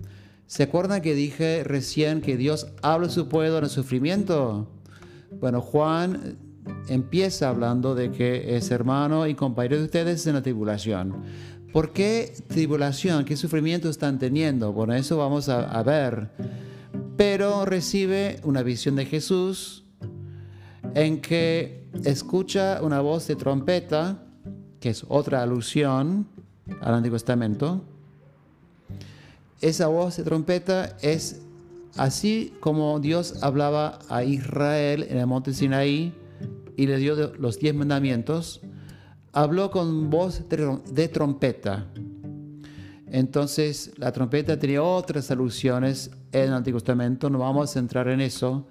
¿Se 0.46 0.62
acuerdan 0.62 1.02
que 1.02 1.14
dije 1.14 1.62
recién 1.64 2.20
que 2.20 2.36
Dios 2.36 2.68
habla 2.82 3.08
su 3.10 3.28
pueblo 3.28 3.58
en 3.58 3.64
el 3.64 3.70
sufrimiento? 3.70 4.70
Bueno, 5.40 5.60
Juan 5.60 6.38
empieza 6.88 7.48
hablando 7.48 7.94
de 7.94 8.10
que 8.10 8.56
es 8.56 8.70
hermano 8.70 9.26
y 9.26 9.34
compañero 9.34 9.78
de 9.78 9.84
ustedes 9.84 10.26
en 10.26 10.34
la 10.34 10.42
tribulación. 10.42 11.22
¿Por 11.72 11.92
qué 11.92 12.32
tribulación? 12.46 13.24
¿Qué 13.26 13.36
sufrimiento 13.36 13.90
están 13.90 14.18
teniendo? 14.18 14.72
Bueno, 14.72 14.94
eso 14.94 15.18
vamos 15.18 15.50
a 15.50 15.82
ver. 15.82 16.30
Pero 17.18 17.66
recibe 17.66 18.40
una 18.42 18.62
visión 18.62 18.96
de 18.96 19.04
Jesús 19.04 19.84
en 20.94 21.20
que 21.20 21.86
escucha 22.04 22.80
una 22.82 23.00
voz 23.00 23.26
de 23.26 23.36
trompeta, 23.36 24.22
que 24.80 24.90
es 24.90 25.04
otra 25.08 25.42
alusión 25.42 26.26
al 26.80 26.94
Antiguo 26.94 27.16
Testamento, 27.16 27.82
esa 29.60 29.88
voz 29.88 30.16
de 30.16 30.22
trompeta 30.22 30.96
es 31.02 31.42
así 31.96 32.54
como 32.60 33.00
Dios 33.00 33.42
hablaba 33.42 33.98
a 34.08 34.22
Israel 34.22 35.06
en 35.08 35.18
el 35.18 35.26
monte 35.26 35.52
Sinaí 35.52 36.14
y 36.76 36.86
le 36.86 36.96
dio 36.98 37.34
los 37.36 37.58
diez 37.58 37.74
mandamientos, 37.74 38.60
habló 39.32 39.70
con 39.70 40.10
voz 40.10 40.44
de 40.48 41.08
trompeta. 41.08 41.86
Entonces 43.06 43.92
la 43.96 44.12
trompeta 44.12 44.58
tenía 44.58 44.82
otras 44.82 45.30
alusiones 45.30 46.10
en 46.30 46.42
el 46.42 46.54
Antiguo 46.54 46.78
Testamento, 46.78 47.28
no 47.30 47.38
vamos 47.38 47.74
a 47.74 47.78
entrar 47.78 48.06
en 48.08 48.20
eso, 48.20 48.68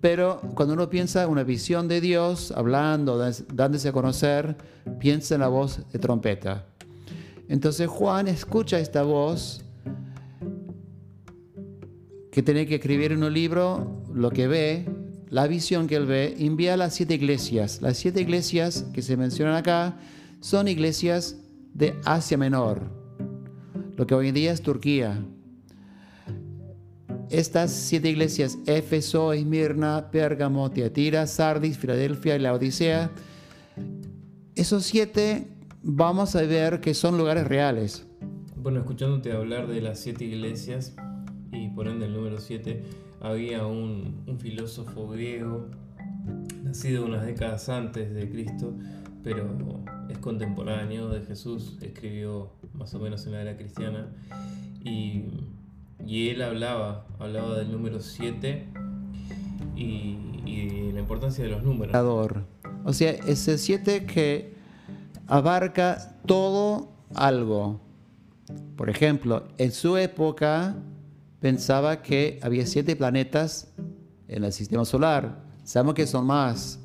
pero 0.00 0.40
cuando 0.54 0.74
uno 0.74 0.88
piensa 0.88 1.24
en 1.24 1.30
una 1.30 1.42
visión 1.42 1.88
de 1.88 2.00
Dios, 2.00 2.52
hablando, 2.52 3.18
dándose 3.52 3.88
a 3.88 3.92
conocer, 3.92 4.56
piensa 5.00 5.34
en 5.34 5.40
la 5.40 5.48
voz 5.48 5.80
de 5.92 5.98
trompeta. 5.98 6.66
Entonces 7.48 7.88
Juan 7.88 8.28
escucha 8.28 8.78
esta 8.78 9.02
voz 9.02 9.64
que 12.30 12.42
tiene 12.42 12.66
que 12.66 12.76
escribir 12.76 13.12
en 13.12 13.24
un 13.24 13.32
libro 13.32 14.04
lo 14.12 14.30
que 14.30 14.46
ve, 14.46 14.86
la 15.28 15.46
visión 15.46 15.86
que 15.88 15.96
él 15.96 16.06
ve, 16.06 16.36
envía 16.38 16.74
a 16.74 16.76
las 16.76 16.94
siete 16.94 17.14
iglesias. 17.14 17.82
Las 17.82 17.96
siete 17.96 18.20
iglesias 18.20 18.86
que 18.92 19.02
se 19.02 19.16
mencionan 19.16 19.56
acá 19.56 19.96
son 20.40 20.68
iglesias 20.68 21.36
de 21.74 21.98
Asia 22.04 22.38
Menor. 22.38 22.96
lo 23.96 24.06
que 24.06 24.14
hoy 24.14 24.28
en 24.28 24.34
día 24.34 24.52
es 24.52 24.62
Turquía. 24.62 25.18
Estas 27.30 27.72
siete 27.72 28.08
iglesias, 28.08 28.58
Éfeso, 28.66 29.32
Esmirna, 29.34 30.10
Pérgamo, 30.10 30.70
Tiatira, 30.70 31.26
Sardis, 31.26 31.76
Filadelfia 31.76 32.36
y 32.36 32.38
la 32.38 32.54
Odisea, 32.54 33.10
esos 34.54 34.84
siete 34.84 35.46
vamos 35.82 36.34
a 36.36 36.42
ver 36.42 36.80
que 36.80 36.94
son 36.94 37.18
lugares 37.18 37.46
reales. 37.46 38.06
Bueno, 38.56 38.80
escuchándote 38.80 39.32
hablar 39.32 39.68
de 39.68 39.80
las 39.82 40.00
siete 40.00 40.24
iglesias 40.24 40.96
y 41.52 41.68
por 41.68 41.86
ende 41.86 42.06
el 42.06 42.14
número 42.14 42.38
siete, 42.38 42.82
había 43.20 43.66
un, 43.66 44.22
un 44.26 44.40
filósofo 44.40 45.08
griego, 45.08 45.66
nacido 46.64 47.04
unas 47.04 47.26
décadas 47.26 47.68
antes 47.68 48.12
de 48.14 48.30
Cristo, 48.30 48.74
pero 49.22 49.84
es 50.08 50.18
contemporáneo 50.18 51.08
de 51.10 51.20
Jesús, 51.22 51.76
escribió 51.82 52.52
más 52.72 52.94
o 52.94 53.00
menos 53.00 53.26
en 53.26 53.32
la 53.32 53.42
era 53.42 53.56
cristiana, 53.56 54.08
y, 54.82 55.24
y 56.08 56.30
él 56.30 56.40
hablaba, 56.40 57.04
hablaba 57.18 57.58
del 57.58 57.70
número 57.70 58.00
7 58.00 58.66
y, 59.76 60.16
y, 60.46 60.90
la 60.92 61.00
importancia 61.00 61.44
de 61.44 61.50
los 61.50 61.62
números. 61.62 61.92
O 62.86 62.94
sea, 62.94 63.10
ese 63.10 63.58
7 63.58 64.06
que 64.06 64.54
abarca 65.26 66.16
todo 66.24 66.88
algo. 67.14 67.82
Por 68.74 68.88
ejemplo, 68.88 69.48
en 69.58 69.70
su 69.70 69.98
época 69.98 70.76
pensaba 71.40 72.00
que 72.00 72.40
había 72.42 72.66
siete 72.66 72.96
planetas 72.96 73.68
en 74.28 74.44
el 74.44 74.52
sistema 74.54 74.86
solar. 74.86 75.44
Sabemos 75.62 75.94
que 75.94 76.06
son 76.06 76.26
más. 76.26 76.80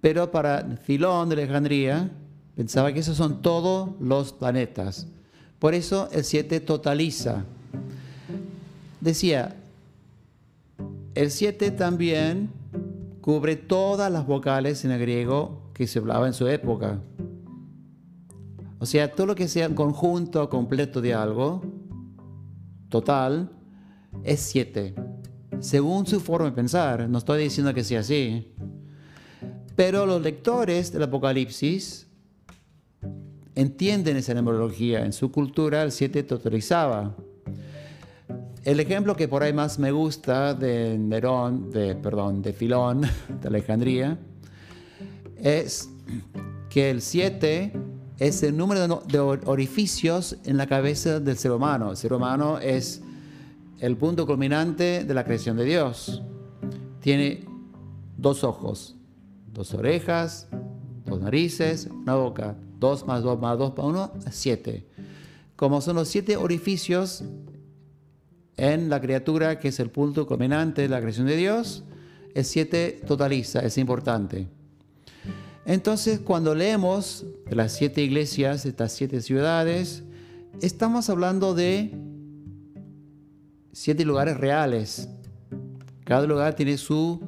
Pero 0.00 0.30
para 0.30 0.64
Filón 0.82 1.28
de 1.28 1.34
Alejandría, 1.34 2.10
pensaba 2.56 2.90
que 2.90 3.00
esos 3.00 3.18
son 3.18 3.42
todos 3.42 3.90
los 4.00 4.32
planetas. 4.32 5.06
Por 5.58 5.74
eso 5.74 6.08
el 6.10 6.24
7 6.24 6.60
totaliza. 6.60 7.44
Decía, 9.00 9.56
el 11.14 11.30
7 11.30 11.70
también 11.70 12.50
cubre 13.20 13.56
todas 13.56 14.10
las 14.12 14.26
vocales 14.26 14.84
en 14.84 14.90
el 14.90 15.00
griego 15.00 15.70
que 15.74 15.86
se 15.86 15.98
hablaba 15.98 16.26
en 16.26 16.34
su 16.34 16.46
época. 16.48 17.00
O 18.78 18.86
sea, 18.86 19.12
todo 19.14 19.26
lo 19.26 19.34
que 19.34 19.48
sea 19.48 19.68
un 19.68 19.74
conjunto 19.74 20.48
completo 20.48 21.00
de 21.00 21.14
algo, 21.14 21.62
total, 22.88 23.50
es 24.24 24.40
7. 24.40 24.94
Según 25.60 26.06
su 26.06 26.20
forma 26.20 26.46
de 26.46 26.52
pensar, 26.52 27.08
no 27.08 27.18
estoy 27.18 27.42
diciendo 27.42 27.74
que 27.74 27.84
sea 27.84 28.00
así. 28.00 28.52
Pero 29.76 30.06
los 30.06 30.22
lectores 30.22 30.92
del 30.92 31.02
Apocalipsis 31.02 32.06
entienden 33.54 34.16
esa 34.16 34.34
numerología. 34.34 35.04
En 35.04 35.12
su 35.12 35.30
cultura 35.30 35.82
el 35.82 35.92
7 35.92 36.22
totalizaba. 36.22 37.16
El 38.62 38.78
ejemplo 38.78 39.16
que 39.16 39.26
por 39.26 39.42
ahí 39.42 39.54
más 39.54 39.78
me 39.78 39.90
gusta 39.90 40.52
de 40.52 40.98
Nerón, 40.98 41.70
de, 41.70 41.94
perdón, 41.94 42.42
de 42.42 42.52
Filón, 42.52 43.00
de 43.40 43.48
Alejandría, 43.48 44.18
es 45.36 45.88
que 46.68 46.90
el 46.90 47.00
7 47.00 47.72
es 48.18 48.42
el 48.42 48.54
número 48.54 49.02
de 49.06 49.18
orificios 49.18 50.36
en 50.44 50.58
la 50.58 50.66
cabeza 50.66 51.20
del 51.20 51.38
ser 51.38 51.52
humano. 51.52 51.90
El 51.90 51.96
ser 51.96 52.12
humano 52.12 52.58
es 52.58 53.00
el 53.78 53.96
punto 53.96 54.26
culminante 54.26 55.04
de 55.04 55.14
la 55.14 55.24
creación 55.24 55.56
de 55.56 55.64
Dios. 55.64 56.22
Tiene 57.00 57.46
dos 58.18 58.44
ojos, 58.44 58.94
dos 59.54 59.72
orejas, 59.72 60.48
dos 61.06 61.18
narices, 61.22 61.88
una 61.90 62.14
boca. 62.14 62.58
Dos 62.78 63.06
más 63.06 63.22
dos 63.22 63.40
más 63.40 63.58
dos 63.58 63.74
más 63.74 63.86
uno, 63.86 64.12
siete. 64.30 64.86
Como 65.56 65.80
son 65.80 65.96
los 65.96 66.08
siete 66.08 66.36
orificios 66.36 67.24
en 68.60 68.90
la 68.90 69.00
criatura 69.00 69.58
que 69.58 69.68
es 69.68 69.80
el 69.80 69.88
punto 69.88 70.26
culminante 70.26 70.82
de 70.82 70.88
la 70.88 71.00
creación 71.00 71.26
de 71.26 71.36
Dios, 71.36 71.82
el 72.34 72.44
siete 72.44 73.00
totaliza, 73.06 73.60
es 73.60 73.78
importante. 73.78 74.48
Entonces, 75.64 76.20
cuando 76.20 76.54
leemos 76.54 77.24
las 77.48 77.72
siete 77.72 78.02
iglesias, 78.02 78.66
estas 78.66 78.92
siete 78.92 79.22
ciudades, 79.22 80.02
estamos 80.60 81.08
hablando 81.08 81.54
de 81.54 81.94
siete 83.72 84.04
lugares 84.04 84.36
reales. 84.36 85.08
Cada 86.04 86.26
lugar 86.26 86.54
tiene 86.54 86.76
su 86.76 87.18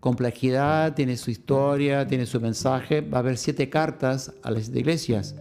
complejidad, 0.00 0.94
tiene 0.94 1.16
su 1.16 1.30
historia, 1.30 2.06
tiene 2.06 2.26
su 2.26 2.42
mensaje. 2.42 3.00
Va 3.00 3.18
a 3.18 3.20
haber 3.20 3.38
siete 3.38 3.70
cartas 3.70 4.34
a 4.42 4.50
las 4.50 4.64
siete 4.64 4.80
iglesias. 4.80 5.34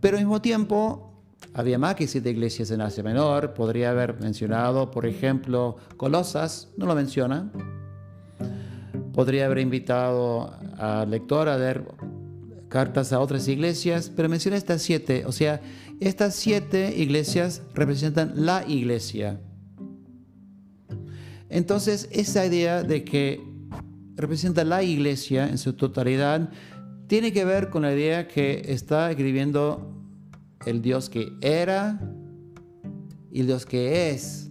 Pero 0.00 0.16
al 0.16 0.24
mismo 0.24 0.40
tiempo, 0.40 1.13
había 1.52 1.78
más 1.78 1.94
que 1.94 2.06
siete 2.06 2.30
iglesias 2.30 2.70
en 2.70 2.80
Asia 2.80 3.02
Menor. 3.02 3.54
Podría 3.54 3.90
haber 3.90 4.20
mencionado, 4.20 4.90
por 4.90 5.06
ejemplo, 5.06 5.76
Colosas, 5.96 6.72
no 6.76 6.86
lo 6.86 6.94
menciona. 6.94 7.50
Podría 9.12 9.46
haber 9.46 9.58
invitado 9.58 10.52
al 10.78 11.10
lector 11.10 11.48
a 11.48 11.58
leer 11.58 11.84
cartas 12.68 13.12
a 13.12 13.20
otras 13.20 13.46
iglesias, 13.46 14.10
pero 14.14 14.28
menciona 14.28 14.56
estas 14.56 14.82
siete. 14.82 15.24
O 15.26 15.32
sea, 15.32 15.60
estas 16.00 16.34
siete 16.34 16.94
iglesias 16.96 17.62
representan 17.72 18.32
la 18.34 18.64
iglesia. 18.66 19.40
Entonces, 21.48 22.08
esa 22.10 22.44
idea 22.44 22.82
de 22.82 23.04
que 23.04 23.40
representa 24.16 24.64
la 24.64 24.82
iglesia 24.82 25.48
en 25.48 25.58
su 25.58 25.74
totalidad 25.74 26.50
tiene 27.06 27.32
que 27.32 27.44
ver 27.44 27.70
con 27.70 27.82
la 27.82 27.92
idea 27.92 28.26
que 28.26 28.62
está 28.66 29.10
escribiendo 29.10 29.93
el 30.66 30.82
Dios 30.82 31.08
que 31.08 31.32
era 31.40 32.00
y 33.30 33.40
el 33.40 33.46
Dios 33.46 33.66
que 33.66 34.10
es, 34.10 34.50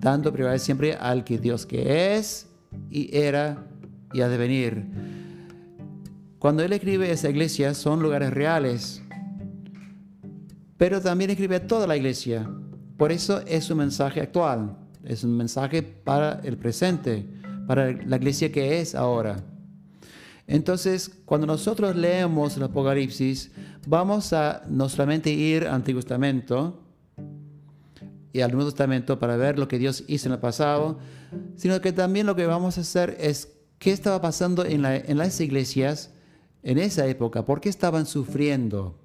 dando 0.00 0.32
prioridad 0.32 0.58
siempre 0.58 0.94
al 0.94 1.24
que 1.24 1.38
Dios 1.38 1.66
que 1.66 2.16
es 2.16 2.48
y 2.90 3.16
era 3.16 3.66
y 4.12 4.20
ha 4.20 4.28
de 4.28 4.36
venir. 4.36 4.86
Cuando 6.38 6.62
él 6.62 6.72
escribe 6.72 7.10
esa 7.10 7.28
iglesia 7.28 7.74
son 7.74 8.02
lugares 8.02 8.32
reales, 8.32 9.02
pero 10.76 11.00
también 11.00 11.30
escribe 11.30 11.56
a 11.56 11.66
toda 11.66 11.86
la 11.86 11.96
iglesia. 11.96 12.50
Por 12.96 13.12
eso 13.12 13.42
es 13.46 13.70
un 13.70 13.78
mensaje 13.78 14.20
actual, 14.20 14.76
es 15.04 15.24
un 15.24 15.36
mensaje 15.36 15.82
para 15.82 16.40
el 16.44 16.56
presente, 16.56 17.26
para 17.66 17.92
la 17.92 18.16
iglesia 18.16 18.50
que 18.50 18.80
es 18.80 18.94
ahora. 18.94 19.49
Entonces, 20.50 21.12
cuando 21.26 21.46
nosotros 21.46 21.94
leemos 21.94 22.56
el 22.56 22.64
Apocalipsis, 22.64 23.52
vamos 23.86 24.32
a 24.32 24.64
no 24.68 24.88
solamente 24.88 25.30
ir 25.30 25.62
al 25.64 25.74
Antiguo 25.74 26.02
Testamento 26.02 26.82
y 28.32 28.40
al 28.40 28.50
Nuevo 28.50 28.68
Testamento 28.68 29.20
para 29.20 29.36
ver 29.36 29.60
lo 29.60 29.68
que 29.68 29.78
Dios 29.78 30.02
hizo 30.08 30.26
en 30.26 30.32
el 30.32 30.40
pasado, 30.40 30.98
sino 31.54 31.80
que 31.80 31.92
también 31.92 32.26
lo 32.26 32.34
que 32.34 32.46
vamos 32.46 32.78
a 32.78 32.80
hacer 32.80 33.16
es 33.20 33.52
qué 33.78 33.92
estaba 33.92 34.20
pasando 34.20 34.64
en, 34.64 34.84
en 34.84 35.18
las 35.18 35.40
iglesias 35.40 36.10
en 36.64 36.78
esa 36.78 37.06
época, 37.06 37.46
por 37.46 37.60
qué 37.60 37.68
estaban 37.68 38.04
sufriendo. 38.04 38.98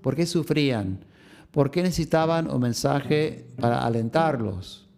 ¿Por 0.00 0.14
qué 0.14 0.26
sufrían? 0.26 1.04
¿Por 1.50 1.72
qué 1.72 1.82
necesitaban 1.82 2.48
un 2.48 2.60
mensaje 2.60 3.48
para 3.60 3.84
alentarlos? 3.84 4.88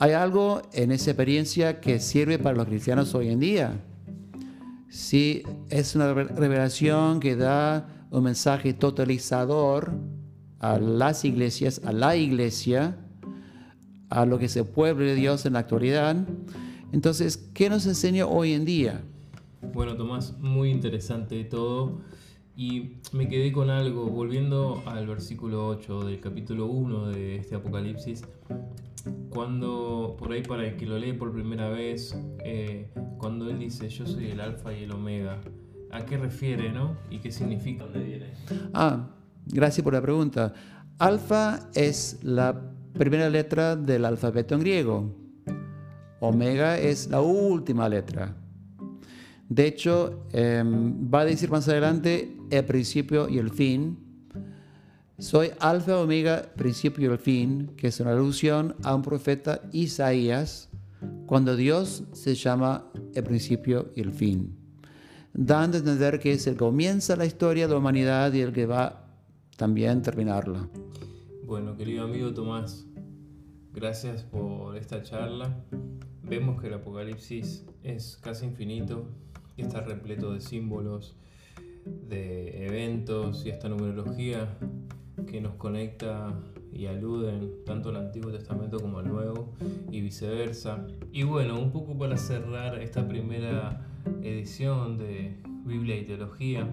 Hay 0.00 0.10
algo 0.10 0.60
en 0.72 0.90
esa 0.90 1.12
experiencia 1.12 1.80
que 1.80 2.00
sirve 2.00 2.40
para 2.40 2.56
los 2.56 2.66
cristianos 2.66 3.14
hoy 3.14 3.28
en 3.28 3.38
día. 3.38 3.80
Si 4.94 5.42
es 5.70 5.96
una 5.96 6.14
revelación 6.14 7.18
que 7.18 7.34
da 7.34 8.06
un 8.12 8.22
mensaje 8.22 8.74
totalizador 8.74 9.90
a 10.60 10.78
las 10.78 11.24
iglesias, 11.24 11.80
a 11.84 11.90
la 11.90 12.14
iglesia, 12.14 12.96
a 14.08 14.24
lo 14.24 14.38
que 14.38 14.44
es 14.44 14.56
el 14.56 14.66
pueblo 14.66 15.04
de 15.04 15.16
Dios 15.16 15.46
en 15.46 15.54
la 15.54 15.58
actualidad. 15.58 16.16
Entonces, 16.92 17.38
¿qué 17.54 17.68
nos 17.68 17.86
enseña 17.86 18.26
hoy 18.26 18.52
en 18.52 18.64
día? 18.64 19.02
Bueno, 19.72 19.96
Tomás, 19.96 20.38
muy 20.38 20.70
interesante 20.70 21.42
todo. 21.42 21.98
Y 22.56 22.98
me 23.10 23.26
quedé 23.26 23.50
con 23.50 23.70
algo, 23.70 24.06
volviendo 24.06 24.80
al 24.86 25.08
versículo 25.08 25.66
8 25.70 26.04
del 26.04 26.20
capítulo 26.20 26.66
1 26.66 27.08
de 27.08 27.34
este 27.34 27.56
Apocalipsis, 27.56 28.22
cuando, 29.30 30.16
por 30.18 30.32
ahí 30.32 30.42
para 30.42 30.66
el 30.66 30.76
que 30.76 30.86
lo 30.86 30.98
lee 30.98 31.12
por 31.12 31.32
primera 31.32 31.68
vez, 31.68 32.16
eh, 32.44 32.90
cuando 33.18 33.50
él 33.50 33.58
dice, 33.58 33.88
yo 33.88 34.06
soy 34.06 34.30
el 34.30 34.40
alfa 34.40 34.72
y 34.72 34.84
el 34.84 34.92
omega, 34.92 35.40
¿a 35.90 36.04
qué 36.04 36.16
refiere, 36.16 36.72
no? 36.72 36.96
¿Y 37.10 37.18
qué 37.18 37.30
significa? 37.30 37.84
¿Dónde 37.84 38.04
viene? 38.04 38.32
Ah, 38.72 39.10
gracias 39.46 39.82
por 39.84 39.92
la 39.92 40.02
pregunta. 40.02 40.52
Alfa 40.98 41.68
es 41.74 42.20
la 42.22 42.72
primera 42.92 43.28
letra 43.28 43.76
del 43.76 44.04
alfabeto 44.04 44.54
en 44.54 44.60
griego. 44.60 45.24
Omega 46.20 46.78
es 46.78 47.08
la 47.08 47.20
última 47.20 47.88
letra. 47.88 48.36
De 49.48 49.66
hecho, 49.66 50.26
em, 50.32 51.12
va 51.12 51.20
a 51.20 51.24
decir 51.24 51.50
más 51.50 51.68
adelante 51.68 52.36
el 52.50 52.64
principio 52.64 53.28
y 53.28 53.38
el 53.38 53.50
fin. 53.50 53.98
Soy 55.18 55.52
alfa, 55.60 56.00
omega, 56.00 56.42
principio 56.56 57.08
y 57.08 57.12
el 57.12 57.18
fin, 57.18 57.70
que 57.76 57.86
es 57.86 58.00
una 58.00 58.10
alusión 58.10 58.74
a 58.82 58.96
un 58.96 59.02
profeta 59.02 59.60
Isaías, 59.70 60.68
cuando 61.26 61.54
Dios 61.54 62.02
se 62.12 62.34
llama 62.34 62.90
el 63.14 63.22
principio 63.22 63.92
y 63.94 64.00
el 64.00 64.12
fin, 64.12 64.56
dando 65.32 65.76
a 65.76 65.80
entender 65.80 66.18
que 66.18 66.32
es 66.32 66.48
el 66.48 66.54
que 66.54 66.58
comienza 66.58 67.14
la 67.14 67.26
historia 67.26 67.68
de 67.68 67.74
la 67.74 67.78
humanidad 67.78 68.32
y 68.32 68.40
el 68.40 68.52
que 68.52 68.66
va 68.66 68.86
a 68.86 69.04
también 69.56 70.02
terminarla. 70.02 70.68
Bueno, 71.44 71.76
querido 71.76 72.02
amigo 72.02 72.34
Tomás, 72.34 72.84
gracias 73.72 74.24
por 74.24 74.76
esta 74.76 75.04
charla. 75.04 75.64
Vemos 76.24 76.60
que 76.60 76.66
el 76.66 76.74
Apocalipsis 76.74 77.64
es 77.84 78.16
casi 78.20 78.46
infinito, 78.46 79.06
está 79.56 79.80
repleto 79.80 80.32
de 80.32 80.40
símbolos, 80.40 81.14
de 81.84 82.66
eventos 82.66 83.46
y 83.46 83.50
esta 83.50 83.68
numerología 83.68 84.58
que 85.26 85.40
nos 85.40 85.54
conecta 85.54 86.34
y 86.72 86.86
aluden 86.86 87.64
tanto 87.64 87.90
al 87.90 87.96
Antiguo 87.96 88.30
Testamento 88.32 88.80
como 88.80 88.98
al 88.98 89.08
Nuevo 89.08 89.52
y 89.90 90.00
viceversa. 90.00 90.86
Y 91.12 91.22
bueno, 91.22 91.58
un 91.58 91.70
poco 91.70 91.96
para 91.96 92.16
cerrar 92.16 92.80
esta 92.80 93.06
primera 93.06 93.86
edición 94.22 94.98
de 94.98 95.36
Biblia 95.64 95.96
y 95.96 96.04
Teología, 96.04 96.68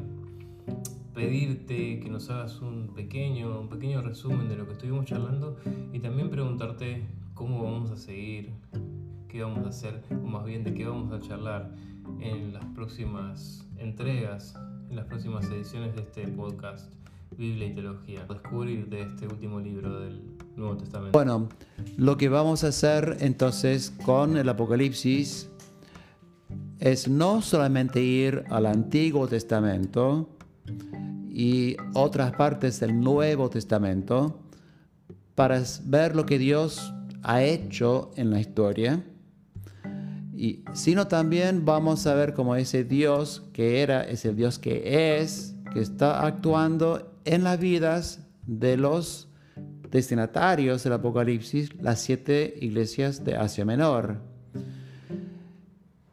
pedirte 1.14 2.00
que 2.00 2.10
nos 2.10 2.30
hagas 2.30 2.62
un 2.62 2.94
pequeño, 2.96 3.62
un 3.62 3.70
pequeño 3.70 4.02
resumen 4.02 4.50
de 4.50 4.56
lo 4.56 4.66
que 4.66 4.74
estuvimos 4.74 5.06
charlando 5.06 5.58
y 5.94 6.00
también 6.00 6.30
preguntarte 6.30 7.06
cómo 7.34 7.64
vamos 7.64 7.92
a 7.92 7.98
seguir, 7.98 8.52
qué 9.28 9.44
vamos 9.44 9.66
a 9.66 9.70
hacer, 9.70 10.02
o 10.12 10.28
más 10.28 10.46
bien 10.46 10.64
de 10.64 10.74
qué 10.74 10.86
vamos 10.86 11.12
a 11.12 11.20
charlar 11.20 11.74
en 12.20 12.54
las 12.54 12.66
próximas 12.76 13.68
entregas, 13.78 14.56
en 14.90 14.96
las 14.96 15.06
próximas 15.06 15.46
ediciones 15.46 15.96
de 15.96 16.02
este 16.02 16.28
podcast. 16.28 16.92
Biblia 17.38 17.68
y 17.68 17.74
teología, 17.74 18.26
descubrir 18.30 18.88
de 18.88 19.04
este 19.04 19.26
último 19.26 19.60
libro 19.60 20.00
del 20.00 20.22
Nuevo 20.56 20.78
Testamento. 20.78 21.12
Bueno, 21.14 21.50
lo 21.98 22.18
que 22.18 22.30
vamos 22.30 22.64
a 22.64 22.68
hacer 22.68 23.18
entonces 23.22 23.94
con 24.06 24.38
el 24.38 24.50
Apocalipsis 24.50 25.50
es 26.80 27.08
no 27.08 27.42
solamente 27.42 28.02
ir 28.02 28.44
al 28.50 28.66
Antiguo 28.66 29.28
Testamento 29.28 30.30
y 31.30 31.78
otras 31.94 32.34
partes 32.34 32.80
del 32.80 33.00
Nuevo 33.00 33.50
Testamento 33.50 34.42
para 35.36 35.64
ver 35.86 36.16
lo 36.16 36.26
que 36.26 36.38
Dios 36.38 36.94
ha 37.24 37.44
hecho 37.44 38.12
en 38.16 38.32
la 38.32 38.40
historia, 38.40 39.04
y, 40.36 40.64
sino 40.74 41.08
también 41.08 41.66
vamos 41.66 42.08
a 42.08 42.16
ver 42.16 42.34
cómo 42.34 42.56
ese 42.56 42.84
Dios 42.84 43.44
que 43.54 43.82
era 43.82 44.04
es 44.04 44.26
el 44.26 44.36
Dios 44.36 44.60
que 44.60 45.20
es, 45.20 45.56
que 45.72 45.82
está 45.82 46.26
actuando 46.26 47.11
en 47.26 47.44
las 47.44 47.60
vidas 47.60 48.20
de 48.46 48.78
los 48.78 49.28
destinatarios 49.90 50.84
del 50.84 50.94
Apocalipsis, 50.94 51.76
las 51.82 52.00
siete 52.00 52.56
iglesias 52.62 53.24
de 53.24 53.36
Asia 53.36 53.66
Menor. 53.66 54.22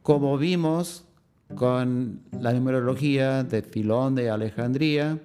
Como 0.01 0.37
vimos 0.37 1.05
con 1.55 2.21
la 2.39 2.53
numerología 2.53 3.43
de 3.43 3.61
Filón 3.61 4.15
de 4.15 4.29
Alejandría, 4.29 5.19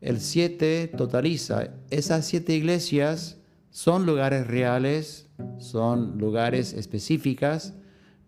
el 0.00 0.20
siete 0.20 0.92
totaliza. 0.96 1.70
Esas 1.90 2.26
siete 2.26 2.54
iglesias 2.54 3.38
son 3.70 4.06
lugares 4.06 4.46
reales, 4.46 5.28
son 5.58 6.18
lugares 6.18 6.72
específicas, 6.72 7.74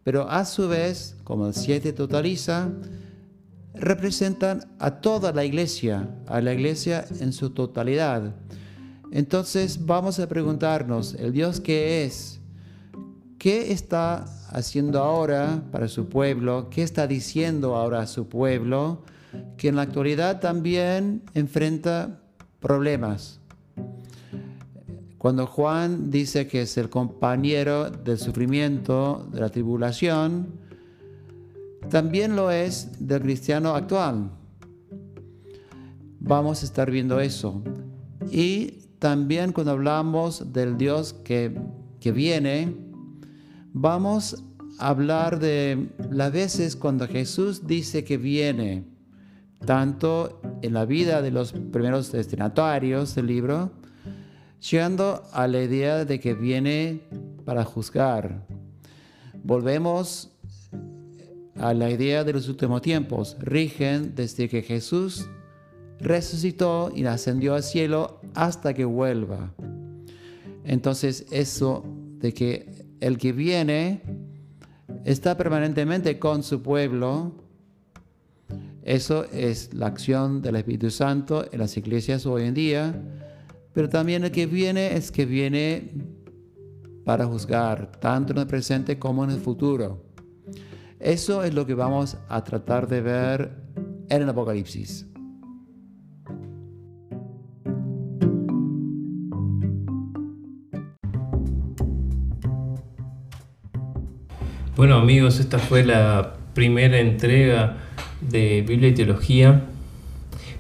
pero 0.03 0.29
a 0.31 0.45
su 0.45 0.69
vez, 0.69 1.17
como 1.25 1.47
el 1.47 1.55
siete 1.55 1.93
totaliza, 1.93 2.71
representan 3.79 4.67
a 4.79 5.01
toda 5.01 5.33
la 5.33 5.45
iglesia, 5.45 6.09
a 6.27 6.41
la 6.41 6.53
iglesia 6.53 7.05
en 7.21 7.33
su 7.33 7.51
totalidad. 7.51 8.35
Entonces 9.11 9.87
vamos 9.87 10.19
a 10.19 10.29
preguntarnos, 10.29 11.15
el 11.15 11.33
Dios 11.33 11.61
que 11.61 12.05
es, 12.05 12.41
¿qué 13.39 13.73
está 13.73 14.25
haciendo 14.51 15.03
ahora 15.03 15.63
para 15.73 15.89
su 15.89 16.09
pueblo? 16.09 16.69
¿Qué 16.71 16.83
está 16.83 17.07
diciendo 17.07 17.77
ahora 17.77 18.01
a 18.01 18.07
su 18.07 18.29
pueblo? 18.29 19.03
Que 19.57 19.69
en 19.69 19.77
la 19.77 19.83
actualidad 19.83 20.41
también 20.41 21.23
enfrenta 21.35 22.21
problemas. 22.61 23.41
Cuando 25.19 25.47
Juan 25.47 26.11
dice 26.11 26.47
que 26.47 26.63
es 26.63 26.77
el 26.79 26.91
compañero 26.91 27.91
del 27.91 28.19
sufrimiento, 28.19 29.27
de 29.33 29.41
la 29.41 29.49
tribulación, 29.49 30.68
también 31.91 32.37
lo 32.37 32.51
es 32.51 33.07
del 33.07 33.23
cristiano 33.23 33.75
actual. 33.75 34.31
Vamos 36.21 36.63
a 36.63 36.67
estar 36.67 36.91
viendo 36.91 37.21
eso. 37.21 37.63
Y 38.31 38.89
también 38.99 39.53
cuando 39.53 39.73
hablamos 39.73 40.53
del 40.53 40.77
Dios 40.77 41.15
que, 41.25 41.59
que 42.01 42.13
viene, 42.13 42.77
vamos 43.73 44.45
a 44.79 44.89
hablar 44.89 45.39
de 45.39 45.89
las 46.11 46.33
veces 46.33 46.77
cuando 46.77 47.09
Jesús 47.09 47.67
dice 47.67 48.05
que 48.05 48.19
viene, 48.19 48.85
tanto 49.65 50.41
en 50.63 50.75
la 50.75 50.85
vida 50.85 51.23
de 51.23 51.31
los 51.31 51.53
primeros 51.53 52.13
destinatarios 52.13 53.15
del 53.15 53.27
libro, 53.27 53.73
llegando 54.71 55.23
a 55.33 55.47
la 55.47 55.63
idea 55.63 56.05
de 56.05 56.21
que 56.21 56.35
viene 56.35 57.03
para 57.45 57.65
juzgar. 57.65 58.47
Volvemos 59.43 60.38
a 61.59 61.75
la 61.75 61.91
idea 61.91 62.25
de 62.25 62.33
los 62.33 62.49
últimos 62.49 62.83
tiempos. 62.83 63.37
Rigen 63.41 64.15
desde 64.15 64.49
que 64.49 64.63
Jesús 64.63 65.29
resucitó 66.01 66.93
y 66.95 67.05
ascendió 67.05 67.55
al 67.55 67.63
cielo 67.63 68.21
hasta 68.35 68.75
que 68.75 68.85
vuelva. 68.85 69.53
Entonces 70.65 71.27
eso 71.31 71.85
de 72.19 72.33
que 72.33 72.87
el 73.01 73.19
que 73.19 73.33
viene 73.33 74.03
está 75.05 75.37
permanentemente 75.37 76.19
con 76.19 76.43
su 76.43 76.63
pueblo, 76.63 77.33
eso 78.83 79.25
es 79.33 79.75
la 79.75 79.87
acción 79.87 80.41
del 80.43 80.57
Espíritu 80.57 80.91
Santo 80.91 81.47
en 81.51 81.59
las 81.59 81.77
iglesias 81.77 82.27
hoy 82.27 82.45
en 82.45 82.55
día, 82.55 83.03
pero 83.73 83.89
también 83.89 84.25
el 84.25 84.31
que 84.31 84.47
viene 84.47 84.97
es 84.97 85.11
que 85.11 85.27
viene 85.27 85.93
para 87.05 87.27
juzgar, 87.27 87.93
tanto 88.01 88.33
en 88.33 88.39
el 88.39 88.47
presente 88.47 88.99
como 88.99 89.25
en 89.25 89.31
el 89.31 89.41
futuro. 89.41 90.08
Eso 91.01 91.45
es 91.45 91.55
lo 91.55 91.65
que 91.65 91.75
vamos 91.75 92.17
a 92.29 92.43
tratar 92.43 92.89
de 92.89 93.01
ver 93.01 93.53
en 94.09 94.23
el 94.23 94.29
Apocalipsis. 94.29 95.07
Bueno 104.77 104.97
amigos, 104.97 105.39
esta 105.41 105.59
fue 105.59 105.85
la 105.85 106.35
primera 106.55 106.99
entrega 106.99 107.77
de 108.21 108.65
Biblia 108.67 108.89
y 108.89 108.95
Teología. 108.95 109.67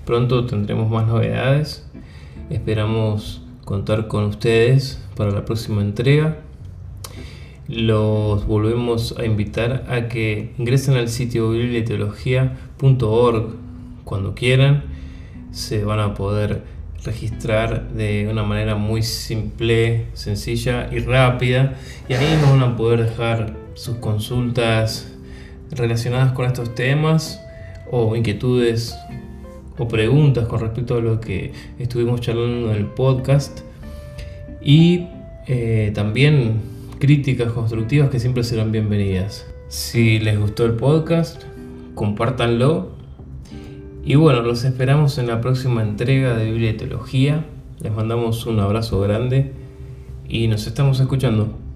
Pronto 0.05 0.47
tendremos 0.47 0.89
más 0.89 1.07
novedades. 1.07 1.89
Esperamos 2.49 3.45
contar 3.65 4.07
con 4.07 4.25
ustedes 4.25 5.05
para 5.17 5.33
la 5.33 5.45
próxima 5.45 5.83
entrega 5.83 6.39
los 7.69 8.47
volvemos 8.47 9.15
a 9.19 9.27
invitar 9.27 9.85
a 9.89 10.09
que 10.09 10.55
ingresen 10.59 10.97
al 10.97 11.09
sitio 11.09 11.51
bibliateología.org 11.51 13.55
cuando 14.05 14.35
quieran. 14.35 14.85
Se 15.53 15.85
van 15.85 16.01
a 16.01 16.15
poder 16.15 16.63
registrar 17.05 17.91
de 17.91 18.27
una 18.31 18.43
manera 18.43 18.75
muy 18.75 19.03
simple, 19.03 20.07
sencilla 20.15 20.89
y 20.91 21.01
rápida. 21.01 21.75
Y 22.09 22.15
ahí 22.15 22.39
nos 22.41 22.51
van 22.51 22.63
a 22.63 22.75
poder 22.77 23.05
dejar 23.05 23.55
sus 23.75 23.97
consultas 23.97 25.15
relacionadas 25.71 26.33
con 26.33 26.47
estos 26.47 26.75
temas 26.75 27.39
o 27.91 28.17
inquietudes 28.17 28.99
o 29.77 29.87
preguntas 29.87 30.49
con 30.49 30.61
respecto 30.61 30.97
a 30.97 31.01
lo 31.01 31.21
que 31.21 31.53
estuvimos 31.79 32.23
charlando 32.23 32.73
en 32.73 32.79
el 32.79 32.87
podcast. 32.87 33.61
Y 34.63 35.07
eh, 35.47 35.93
también 35.95 36.78
críticas 36.99 37.53
constructivas 37.53 38.11
que 38.11 38.19
siempre 38.19 38.43
serán 38.43 38.73
bienvenidas. 38.73 39.47
Si 39.69 40.19
les 40.19 40.39
gustó 40.39 40.65
el 40.65 40.73
podcast, 40.73 41.45
compártanlo. 41.95 42.91
Y 44.05 44.17
bueno, 44.17 44.43
los 44.43 44.65
esperamos 44.65 45.19
en 45.19 45.29
la 45.29 45.41
próxima 45.41 45.83
entrega 45.83 46.37
de 46.37 46.73
Teología. 46.73 47.45
Les 47.81 47.93
mandamos 47.93 48.47
un 48.47 48.59
abrazo 48.59 49.01
grande 49.01 49.53
y 50.29 50.49
nos 50.49 50.67
estamos 50.67 50.99
escuchando. 50.99 51.68